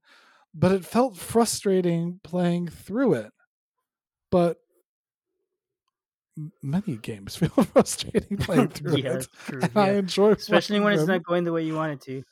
but 0.53 0.71
it 0.71 0.85
felt 0.85 1.17
frustrating 1.17 2.19
playing 2.23 2.67
through 2.67 3.15
it 3.15 3.31
but 4.31 4.57
many 6.61 6.97
games 6.97 7.35
feel 7.37 7.49
frustrating 7.49 8.37
playing 8.41 8.67
through 8.69 8.97
yeah, 8.97 9.13
it 9.17 9.27
true. 9.45 9.59
and 9.61 9.71
i 9.77 9.91
enjoy 9.91 10.31
Especially 10.31 10.79
when 10.79 10.93
it's 10.93 11.03
them. 11.03 11.09
not 11.15 11.23
going 11.23 11.43
the 11.43 11.51
way 11.51 11.63
you 11.63 11.75
want 11.75 11.93
it 11.93 12.01
to. 12.01 12.23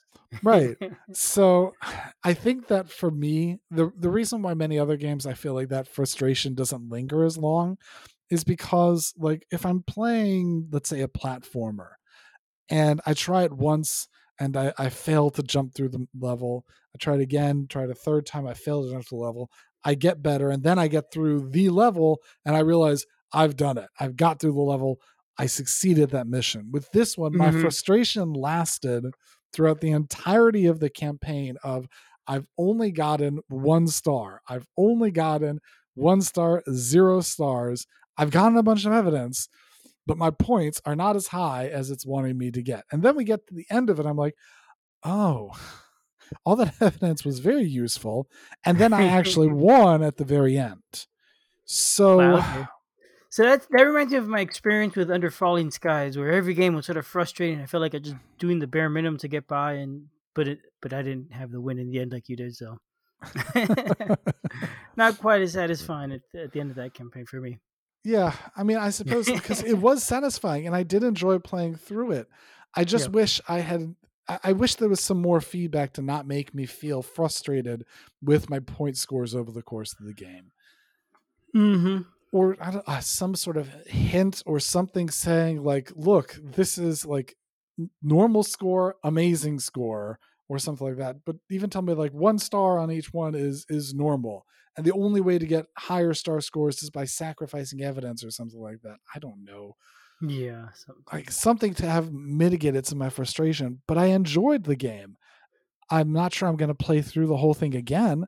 right 0.43 0.77
so 1.13 1.73
i 2.23 2.33
think 2.33 2.67
that 2.67 2.89
for 2.89 3.11
me 3.11 3.59
the 3.69 3.91
the 3.97 4.09
reason 4.09 4.41
why 4.41 4.53
many 4.53 4.79
other 4.79 4.97
games 4.97 5.25
i 5.25 5.33
feel 5.33 5.53
like 5.53 5.69
that 5.69 5.87
frustration 5.87 6.55
doesn't 6.55 6.89
linger 6.89 7.23
as 7.23 7.37
long 7.37 7.77
is 8.29 8.43
because 8.43 9.13
like 9.17 9.45
if 9.51 9.65
i'm 9.65 9.83
playing 9.83 10.67
let's 10.71 10.89
say 10.89 11.01
a 11.01 11.07
platformer 11.07 11.91
and 12.69 13.01
i 13.05 13.13
try 13.13 13.43
it 13.43 13.53
once 13.53 14.07
and 14.39 14.55
i 14.57 14.73
i 14.77 14.89
fail 14.89 15.29
to 15.29 15.43
jump 15.43 15.73
through 15.73 15.89
the 15.89 16.05
level 16.19 16.65
i 16.95 16.97
it 17.19 17.23
again 17.23 17.67
it 17.89 17.89
a 17.89 17.95
third 17.95 18.25
time 18.25 18.47
i 18.47 18.53
fail 18.53 18.83
to 18.83 18.91
jump 18.91 19.05
the 19.07 19.15
level 19.15 19.49
i 19.83 19.93
get 19.95 20.21
better 20.21 20.49
and 20.49 20.63
then 20.63 20.79
i 20.79 20.87
get 20.87 21.05
through 21.11 21.49
the 21.49 21.69
level 21.69 22.19
and 22.45 22.55
i 22.55 22.59
realize 22.59 23.05
i've 23.33 23.55
done 23.55 23.77
it 23.77 23.89
i've 23.99 24.15
got 24.15 24.39
through 24.39 24.53
the 24.53 24.59
level 24.61 24.97
i 25.37 25.45
succeeded 25.45 26.09
that 26.09 26.27
mission 26.27 26.69
with 26.71 26.89
this 26.91 27.17
one 27.17 27.35
my 27.35 27.51
Mhm. 27.51 27.61
frustration 27.61 28.33
lasted 28.33 29.05
throughout 29.53 29.81
the 29.81 29.91
entirety 29.91 30.65
of 30.65 30.79
the 30.79 30.89
campaign 30.89 31.57
of 31.63 31.87
I've 32.27 32.47
only 32.57 32.91
gotten 32.91 33.39
one 33.49 33.87
star. 33.87 34.41
I've 34.47 34.67
only 34.77 35.09
gotten 35.11 35.59
one 35.95 36.21
star, 36.21 36.63
zero 36.71 37.21
stars. 37.21 37.87
I've 38.15 38.29
gotten 38.31 38.57
a 38.57 38.63
bunch 38.63 38.85
of 38.85 38.93
evidence, 38.93 39.49
but 40.05 40.17
my 40.17 40.31
points 40.31 40.81
are 40.85 40.95
not 40.95 41.15
as 41.15 41.27
high 41.27 41.67
as 41.67 41.89
it's 41.91 42.05
wanting 42.05 42.37
me 42.37 42.51
to 42.51 42.61
get. 42.61 42.83
And 42.91 43.03
then 43.03 43.15
we 43.15 43.23
get 43.23 43.47
to 43.47 43.53
the 43.53 43.65
end 43.69 43.89
of 43.89 43.99
it. 43.99 44.05
I'm 44.05 44.17
like, 44.17 44.35
oh, 45.03 45.51
all 46.45 46.55
that 46.57 46.73
evidence 46.81 47.23
was 47.23 47.39
very 47.39 47.65
useful. 47.65 48.27
And 48.65 48.77
then 48.77 48.93
I 48.93 49.07
actually 49.07 49.47
won 49.51 50.03
at 50.03 50.17
the 50.17 50.25
very 50.25 50.57
end. 50.57 51.07
So 51.65 52.17
Wow. 52.17 52.69
So 53.33 53.43
that 53.43 53.65
that 53.69 53.83
reminds 53.83 54.11
me 54.11 54.17
of 54.17 54.27
my 54.27 54.41
experience 54.41 54.97
with 54.97 55.09
Under 55.09 55.31
Falling 55.31 55.71
Skies, 55.71 56.17
where 56.17 56.33
every 56.33 56.53
game 56.53 56.75
was 56.75 56.85
sort 56.85 56.97
of 56.97 57.07
frustrating. 57.07 57.61
I 57.61 57.65
felt 57.65 57.79
like 57.79 57.95
I 57.95 57.99
was 57.99 58.09
just 58.09 58.21
doing 58.39 58.59
the 58.59 58.67
bare 58.67 58.89
minimum 58.89 59.17
to 59.19 59.29
get 59.29 59.47
by, 59.47 59.75
and 59.75 60.07
but 60.35 60.49
it 60.49 60.59
but 60.81 60.91
I 60.91 61.01
didn't 61.01 61.31
have 61.31 61.49
the 61.49 61.61
win 61.61 61.79
in 61.79 61.91
the 61.91 61.99
end 61.99 62.11
like 62.11 62.27
you 62.27 62.35
did. 62.35 62.53
So 62.53 62.77
not 64.97 65.17
quite 65.19 65.41
as 65.41 65.53
satisfying 65.53 66.11
at, 66.11 66.21
at 66.37 66.51
the 66.51 66.59
end 66.59 66.71
of 66.71 66.75
that 66.75 66.93
campaign 66.93 67.25
for 67.25 67.39
me. 67.39 67.59
Yeah, 68.03 68.35
I 68.55 68.63
mean, 68.63 68.77
I 68.77 68.89
suppose 68.89 69.29
because 69.31 69.63
it 69.63 69.77
was 69.77 70.03
satisfying 70.03 70.65
and 70.67 70.75
I 70.75 70.83
did 70.83 71.03
enjoy 71.03 71.39
playing 71.39 71.75
through 71.75 72.11
it. 72.11 72.27
I 72.75 72.83
just 72.83 73.07
Yeah. 73.07 73.11
wish 73.11 73.41
I 73.47 73.59
had. 73.59 73.95
I 74.43 74.53
wish 74.53 74.75
there 74.75 74.87
was 74.87 75.01
some 75.03 75.21
more 75.21 75.41
feedback 75.41 75.91
to 75.93 76.01
not 76.01 76.25
make 76.25 76.53
me 76.55 76.65
feel 76.65 77.01
frustrated 77.01 77.85
with 78.21 78.49
my 78.49 78.59
point 78.59 78.95
scores 78.95 79.35
over 79.35 79.51
the 79.51 79.63
course 79.63 79.93
of 79.99 80.05
the 80.05 80.13
game, 80.13 80.53
Mm-hmm. 81.55 82.01
or 82.31 82.55
I 82.61 82.71
don't, 82.71 82.87
uh, 82.87 83.01
some 83.01 83.35
sort 83.35 83.57
of 83.57 83.67
hint 83.87 84.41
or 84.45 84.59
something 84.59 85.09
saying 85.09 85.63
like, 85.63 85.91
"Look, 85.95 86.37
this 86.41 86.77
is 86.77 87.05
like 87.05 87.35
normal 88.01 88.43
score, 88.43 88.95
amazing 89.03 89.59
score," 89.59 90.19
or 90.51 90.59
something 90.59 90.85
like 90.87 90.97
that. 90.97 91.17
But 91.25 91.37
even 91.49 91.69
tell 91.69 91.81
me 91.81 91.93
like 91.93 92.13
one 92.13 92.37
star 92.37 92.77
on 92.77 92.91
each 92.91 93.13
one 93.13 93.35
is 93.35 93.65
is 93.69 93.93
normal, 93.93 94.45
and 94.75 94.85
the 94.85 94.91
only 94.93 95.21
way 95.21 95.37
to 95.39 95.45
get 95.47 95.65
higher 95.77 96.13
star 96.13 96.41
scores 96.41 96.83
is 96.83 96.89
by 96.89 97.05
sacrificing 97.05 97.81
evidence 97.81 98.23
or 98.23 98.31
something 98.31 98.59
like 98.61 98.81
that. 98.83 98.97
I 99.15 99.19
don't 99.19 99.43
know 99.45 99.75
Yeah. 100.21 100.69
So, 100.75 100.93
like 101.13 101.31
something 101.31 101.73
to 101.75 101.85
have 101.87 102.11
mitigated 102.13 102.85
some 102.85 102.97
of 102.97 103.05
my 103.05 103.09
frustration, 103.09 103.81
but 103.87 103.97
I 103.97 104.07
enjoyed 104.07 104.65
the 104.65 104.75
game. 104.75 105.17
I'm 105.89 106.11
not 106.13 106.33
sure 106.33 106.47
I'm 106.47 106.57
going 106.57 106.69
to 106.77 106.85
play 106.85 107.01
through 107.01 107.27
the 107.27 107.37
whole 107.37 107.53
thing 107.53 107.75
again, 107.75 108.25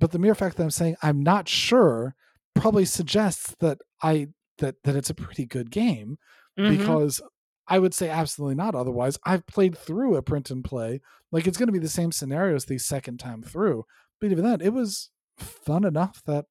but 0.00 0.10
the 0.12 0.18
mere 0.18 0.34
fact 0.34 0.56
that 0.56 0.62
I'm 0.64 0.70
saying 0.70 0.96
I'm 1.02 1.22
not 1.22 1.48
sure 1.48 2.14
probably 2.54 2.84
suggests 2.84 3.54
that 3.60 3.78
I 4.02 4.28
that 4.58 4.76
that 4.84 4.96
it's 4.96 5.10
a 5.10 5.14
pretty 5.14 5.46
good 5.46 5.70
game 5.70 6.18
Mhm. 6.58 6.78
because 6.78 7.20
I 7.68 7.78
would 7.78 7.94
say 7.94 8.08
absolutely 8.08 8.54
not 8.54 8.74
otherwise. 8.74 9.18
I've 9.24 9.46
played 9.46 9.76
through 9.76 10.16
a 10.16 10.22
print 10.22 10.50
and 10.50 10.64
play. 10.64 11.00
Like 11.32 11.46
it's 11.46 11.58
going 11.58 11.68
to 11.68 11.72
be 11.72 11.78
the 11.78 11.88
same 11.88 12.12
scenarios 12.12 12.64
the 12.64 12.78
second 12.78 13.18
time 13.18 13.42
through. 13.42 13.84
But 14.20 14.30
even 14.30 14.44
then, 14.44 14.60
it 14.60 14.72
was 14.72 15.10
fun 15.38 15.84
enough 15.84 16.22
that 16.26 16.46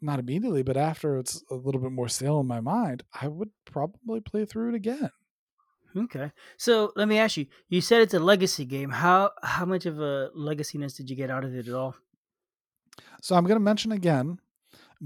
not 0.00 0.18
immediately, 0.18 0.62
but 0.62 0.76
after 0.76 1.16
it's 1.16 1.42
a 1.50 1.54
little 1.54 1.80
bit 1.80 1.92
more 1.92 2.08
stale 2.08 2.40
in 2.40 2.46
my 2.46 2.60
mind, 2.60 3.04
I 3.20 3.28
would 3.28 3.50
probably 3.64 4.20
play 4.20 4.44
through 4.44 4.70
it 4.70 4.74
again. 4.74 5.10
Okay. 5.96 6.32
So 6.56 6.92
let 6.96 7.08
me 7.08 7.18
ask 7.18 7.36
you. 7.36 7.46
You 7.68 7.80
said 7.80 8.00
it's 8.00 8.14
a 8.14 8.18
legacy 8.18 8.64
game. 8.64 8.90
How 8.90 9.30
how 9.42 9.64
much 9.64 9.86
of 9.86 10.00
a 10.00 10.30
legaciness 10.34 10.96
did 10.96 11.10
you 11.10 11.16
get 11.16 11.30
out 11.30 11.44
of 11.44 11.54
it 11.54 11.68
at 11.68 11.74
all? 11.74 11.94
So 13.20 13.36
I'm 13.36 13.44
going 13.44 13.56
to 13.56 13.64
mention 13.64 13.92
again 13.92 14.38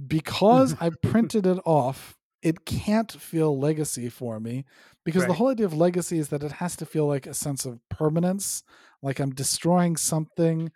because 0.06 0.76
I 0.80 0.90
printed 0.90 1.46
it 1.46 1.58
off, 1.64 2.16
it 2.46 2.64
can't 2.64 3.10
feel 3.10 3.58
legacy 3.58 4.08
for 4.08 4.38
me 4.38 4.64
because 5.04 5.26
the 5.26 5.32
whole 5.32 5.48
idea 5.48 5.66
of 5.66 5.74
legacy 5.74 6.16
is 6.16 6.28
that 6.28 6.44
it 6.44 6.52
has 6.52 6.76
to 6.76 6.86
feel 6.86 7.04
like 7.04 7.26
a 7.26 7.34
sense 7.34 7.66
of 7.66 7.80
permanence, 7.88 8.62
like 9.02 9.18
I'm 9.18 9.34
destroying 9.34 9.96
something 9.96 10.70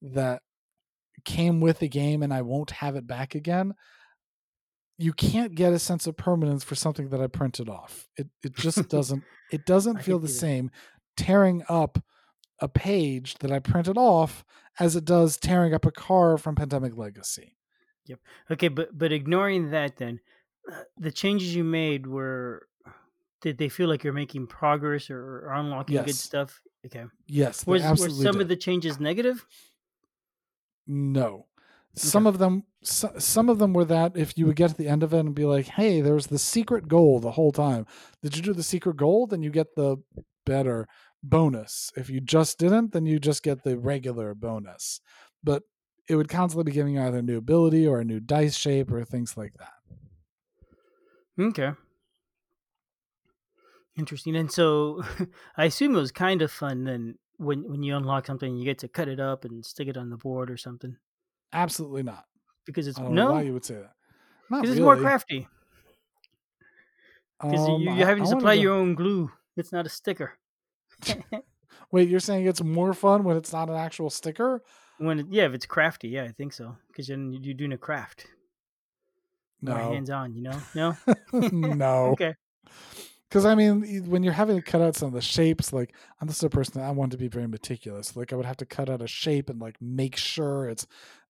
that 0.00 0.42
came 1.24 1.60
with 1.60 1.80
the 1.80 1.88
game 1.88 2.22
and 2.22 2.32
I 2.32 2.42
won't 2.42 2.70
have 2.70 2.94
it 2.94 3.08
back 3.08 3.34
again. 3.34 3.74
You 4.98 5.12
can't 5.12 5.56
get 5.56 5.72
a 5.72 5.80
sense 5.80 6.06
of 6.06 6.16
permanence 6.16 6.62
for 6.62 6.76
something 6.76 7.08
that 7.08 7.20
I 7.20 7.26
printed 7.26 7.68
off. 7.68 8.06
It 8.16 8.28
it 8.44 8.54
just 8.54 8.88
doesn't 8.88 9.24
it 9.50 9.66
doesn't 9.66 10.04
feel 10.04 10.20
the 10.20 10.28
same 10.28 10.70
tearing 11.16 11.64
up 11.68 11.98
a 12.60 12.68
page 12.68 13.34
that 13.40 13.50
I 13.50 13.58
printed 13.58 13.98
off 13.98 14.44
as 14.78 14.94
it 14.94 15.04
does 15.04 15.38
tearing 15.38 15.74
up 15.74 15.86
a 15.86 15.90
car 15.90 16.38
from 16.38 16.54
Pandemic 16.54 16.96
Legacy. 16.96 17.56
Yep. 18.04 18.20
Okay, 18.52 18.68
but 18.68 18.96
but 18.96 19.10
ignoring 19.10 19.70
that, 19.70 19.96
then 19.96 20.20
Uh, 20.70 20.82
the 20.98 21.12
changes 21.12 21.54
you 21.54 21.64
made 21.64 22.06
were 22.06 22.68
did 23.40 23.58
they 23.58 23.68
feel 23.68 23.88
like 23.88 24.02
you're 24.02 24.12
making 24.12 24.46
progress 24.46 25.10
or, 25.10 25.46
or 25.46 25.52
unlocking 25.52 26.02
good 26.02 26.14
stuff? 26.14 26.60
Okay. 26.84 27.04
Yes, 27.26 27.66
Was 27.66 27.82
were 27.82 28.10
some 28.10 28.32
did. 28.32 28.42
of 28.42 28.48
the 28.48 28.56
changes 28.56 28.98
negative? 28.98 29.46
No. 30.86 31.46
Some 31.94 32.26
of 32.26 32.38
them 32.38 32.64
so, 32.82 33.10
some 33.18 33.48
of 33.48 33.58
them 33.58 33.72
were 33.72 33.84
that 33.86 34.16
if 34.16 34.36
you 34.36 34.46
would 34.46 34.56
get 34.56 34.70
to 34.70 34.76
the 34.76 34.88
end 34.88 35.02
of 35.02 35.14
it 35.14 35.20
and 35.20 35.34
be 35.34 35.46
like, 35.46 35.66
"Hey, 35.66 36.00
there's 36.02 36.26
the 36.26 36.38
secret 36.38 36.88
goal 36.88 37.20
the 37.20 37.32
whole 37.32 37.52
time. 37.52 37.86
Did 38.22 38.36
you 38.36 38.42
do 38.42 38.52
the 38.52 38.62
secret 38.62 38.96
goal? 38.96 39.26
Then 39.26 39.42
you 39.42 39.50
get 39.50 39.74
the 39.76 39.96
better 40.44 40.86
bonus. 41.22 41.90
If 41.96 42.10
you 42.10 42.20
just 42.20 42.58
didn't, 42.58 42.92
then 42.92 43.06
you 43.06 43.18
just 43.18 43.42
get 43.42 43.64
the 43.64 43.78
regular 43.78 44.34
bonus." 44.34 45.00
But 45.42 45.62
it 46.08 46.16
would 46.16 46.28
constantly 46.28 46.70
be 46.70 46.74
giving 46.74 46.94
you 46.94 47.00
either 47.00 47.18
a 47.18 47.22
new 47.22 47.38
ability 47.38 47.86
or 47.86 47.98
a 48.00 48.04
new 48.04 48.20
dice 48.20 48.56
shape 48.56 48.92
or 48.92 49.02
things 49.04 49.36
like 49.36 49.54
that. 49.54 49.72
Okay. 51.38 51.72
Interesting. 53.98 54.36
And 54.36 54.50
so 54.50 55.02
I 55.56 55.66
assume 55.66 55.94
it 55.94 56.00
was 56.00 56.12
kind 56.12 56.42
of 56.42 56.50
fun 56.50 56.84
then 56.84 57.16
when 57.38 57.68
when 57.68 57.82
you 57.82 57.96
unlock 57.96 58.26
something 58.26 58.56
you 58.56 58.64
get 58.64 58.78
to 58.78 58.88
cut 58.88 59.08
it 59.08 59.20
up 59.20 59.44
and 59.44 59.64
stick 59.64 59.88
it 59.88 59.96
on 59.96 60.10
the 60.10 60.16
board 60.16 60.50
or 60.50 60.56
something. 60.56 60.96
Absolutely 61.52 62.02
not. 62.02 62.24
Because 62.64 62.86
it's 62.86 62.98
I 62.98 63.02
don't 63.02 63.14
know 63.14 63.28
no 63.28 63.32
why 63.32 63.42
you 63.42 63.52
would 63.52 63.64
say 63.64 63.74
that. 63.74 63.92
Because 64.48 64.62
really. 64.62 64.72
it's 64.72 64.80
more 64.80 64.96
crafty. 64.96 65.48
Because 67.40 67.68
Um, 67.68 67.82
you, 67.82 67.92
you're 67.92 68.06
having 68.06 68.24
to 68.24 68.28
supply 68.28 68.54
your 68.54 68.74
own 68.74 68.94
glue. 68.94 69.30
It's 69.56 69.72
not 69.72 69.86
a 69.86 69.90
sticker. 69.90 70.34
Wait, 71.92 72.08
you're 72.08 72.20
saying 72.20 72.46
it's 72.46 72.62
more 72.62 72.94
fun 72.94 73.24
when 73.24 73.36
it's 73.36 73.52
not 73.52 73.68
an 73.68 73.76
actual 73.76 74.10
sticker? 74.10 74.62
when 74.98 75.20
it, 75.20 75.26
yeah, 75.28 75.44
if 75.44 75.52
it's 75.52 75.66
crafty, 75.66 76.08
yeah, 76.08 76.24
I 76.24 76.32
think 76.32 76.52
so. 76.52 76.76
Because 76.88 77.08
then 77.08 77.32
you're 77.42 77.54
doing 77.54 77.72
a 77.72 77.78
craft. 77.78 78.26
More 79.60 79.78
No. 79.78 79.92
hands 79.92 80.10
on, 80.10 80.34
you 80.34 80.42
know? 80.42 80.60
No? 80.74 80.96
no. 81.32 82.06
Okay. 82.12 82.34
Because 83.28 83.44
I 83.44 83.54
mean, 83.54 84.08
when 84.08 84.22
you're 84.22 84.32
having 84.32 84.56
to 84.56 84.62
cut 84.62 84.80
out 84.80 84.94
some 84.94 85.08
of 85.08 85.14
the 85.14 85.20
shapes, 85.20 85.72
like 85.72 85.94
I'm 86.20 86.28
the 86.28 86.34
sort 86.34 86.52
of 86.52 86.56
person 86.56 86.80
that 86.80 86.86
I 86.86 86.92
want 86.92 87.12
to 87.12 87.18
be 87.18 87.28
very 87.28 87.48
meticulous. 87.48 88.14
Like 88.16 88.32
I 88.32 88.36
would 88.36 88.46
have 88.46 88.56
to 88.58 88.66
cut 88.66 88.88
out 88.88 89.02
a 89.02 89.08
shape 89.08 89.50
and 89.50 89.60
like 89.60 89.76
make 89.80 90.16
sure 90.16 90.68
it's 90.68 90.86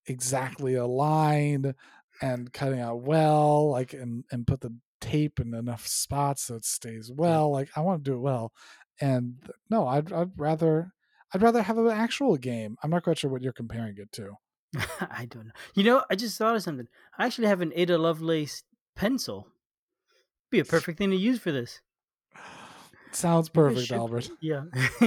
exactly 0.07 0.75
aligned 0.75 1.75
and 2.21 2.53
cutting 2.53 2.81
out 2.81 3.01
well, 3.03 3.71
like 3.71 3.95
and 3.95 4.25
and 4.31 4.47
put 4.47 4.61
the 4.61 4.77
tape 5.01 5.41
in 5.41 5.55
enough 5.55 5.87
spots 5.87 6.43
so 6.45 6.57
it 6.57 6.65
stays 6.67 7.11
well. 7.11 7.51
Like 7.51 7.71
I 7.77 7.81
want 7.81 8.05
to 8.05 8.11
do 8.11 8.17
it 8.17 8.21
well. 8.21 8.53
And 9.01 9.37
no, 9.71 9.87
I'd 9.87 10.13
I'd 10.13 10.39
rather 10.39 10.93
I'd 11.33 11.43
rather 11.43 11.63
have 11.63 11.79
an 11.79 11.89
actual 11.89 12.37
game. 12.37 12.77
I'm 12.83 12.91
not 12.91 13.05
quite 13.05 13.19
sure 13.19 13.31
what 13.31 13.43
you're 13.43 13.53
comparing 13.53 13.97
it 13.99 14.13
to. 14.13 14.35
I 15.01 15.27
don't 15.27 15.47
know. 15.47 15.53
You 15.75 15.85
know, 15.85 16.05
I 16.11 16.15
just 16.17 16.37
thought 16.39 16.57
of 16.57 16.63
something. 16.63 16.89
I 17.19 17.27
actually 17.27 17.49
have 17.49 17.61
an 17.61 17.73
Ada 17.75 17.99
Lovelace 17.99 18.63
pencil. 18.95 19.49
Be 20.51 20.61
a 20.61 20.65
perfect 20.65 20.99
thing 20.99 21.11
to 21.11 21.17
use 21.17 21.39
for 21.39 21.53
this. 21.53 21.81
Sounds 23.13 23.49
perfect, 23.49 23.91
Albert. 23.93 24.29
Yeah. 24.41 24.65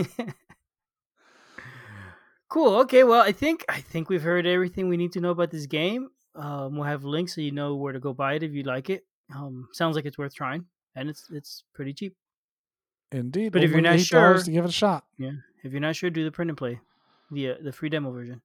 cool. 2.50 2.76
Okay. 2.82 3.04
Well, 3.04 3.22
I 3.22 3.32
think 3.32 3.65
I 3.69 3.82
think 3.82 4.10
we've 4.10 4.22
heard 4.22 4.45
everything 4.45 4.89
we 4.89 4.98
need 4.98 5.12
to 5.13 5.22
know 5.22 5.32
about 5.32 5.52
this 5.52 5.65
game. 5.65 6.10
Um, 6.36 6.76
we'll 6.76 6.84
have 6.86 7.04
links 7.04 7.36
so 7.36 7.41
you 7.41 7.52
know 7.52 7.76
where 7.76 7.93
to 7.93 8.00
go 8.00 8.13
buy 8.13 8.34
it 8.36 8.43
if 8.43 8.52
you 8.54 8.63
like 8.63 8.89
it. 8.89 9.06
Um, 9.36 9.67
sounds 9.74 9.95
like 9.95 10.06
it's 10.06 10.17
worth 10.17 10.34
trying, 10.34 10.65
and 10.95 11.10
it's 11.10 11.28
it's 11.32 11.63
pretty 11.74 11.93
cheap. 11.93 12.15
Indeed. 13.12 13.52
But 13.52 13.63
if 13.63 13.72
you're 13.72 13.82
not 13.82 14.00
sure- 14.00 14.38
to 14.38 14.52
give 14.52 14.65
it 14.65 14.69
a 14.69 14.74
shot. 14.74 15.06
Yeah. 15.17 15.32
If 15.63 15.71
you're 15.71 15.81
not 15.81 15.96
sure, 15.96 16.10
do 16.10 16.23
the 16.23 16.31
print 16.31 16.50
and 16.50 16.58
play, 16.58 16.79
the 17.31 17.52
uh, 17.52 17.56
the 17.62 17.73
free 17.73 17.90
demo 17.90 18.12
version, 18.12 18.42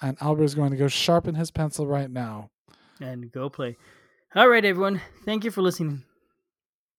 And 0.00 0.16
Albert 0.20 0.44
is 0.44 0.54
going 0.54 0.70
to 0.70 0.76
go 0.76 0.88
sharpen 0.88 1.34
his 1.34 1.50
pencil 1.50 1.86
right 1.86 2.10
now. 2.10 2.50
and 3.00 3.30
go 3.32 3.48
play. 3.50 3.76
All 4.34 4.48
right, 4.48 4.64
everyone. 4.64 5.00
Thank 5.24 5.44
you 5.44 5.50
for 5.50 5.62
listening, 5.62 6.04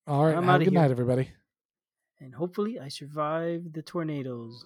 All 0.07 0.25
right. 0.25 0.35
I'm 0.35 0.43
have 0.45 0.61
a 0.61 0.63
good 0.65 0.73
here. 0.73 0.81
night, 0.81 0.91
everybody. 0.91 1.29
and 2.19 2.33
hopefully, 2.35 2.79
I 2.79 2.87
survive 2.89 3.71
the 3.71 3.81
tornadoes. 3.81 4.65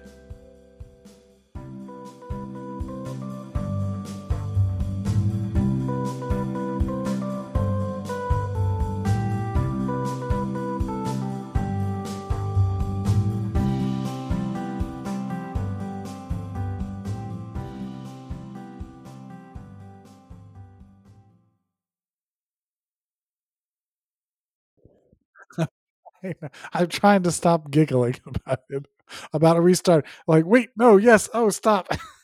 I'm 26.73 26.87
trying 26.87 27.23
to 27.23 27.31
stop 27.31 27.71
giggling 27.71 28.15
about 28.25 28.59
it, 28.69 28.85
about 29.33 29.57
a 29.57 29.61
restart. 29.61 30.05
Like, 30.27 30.45
wait, 30.45 30.69
no, 30.77 30.97
yes, 30.97 31.29
oh, 31.33 31.49
stop. 31.49 31.87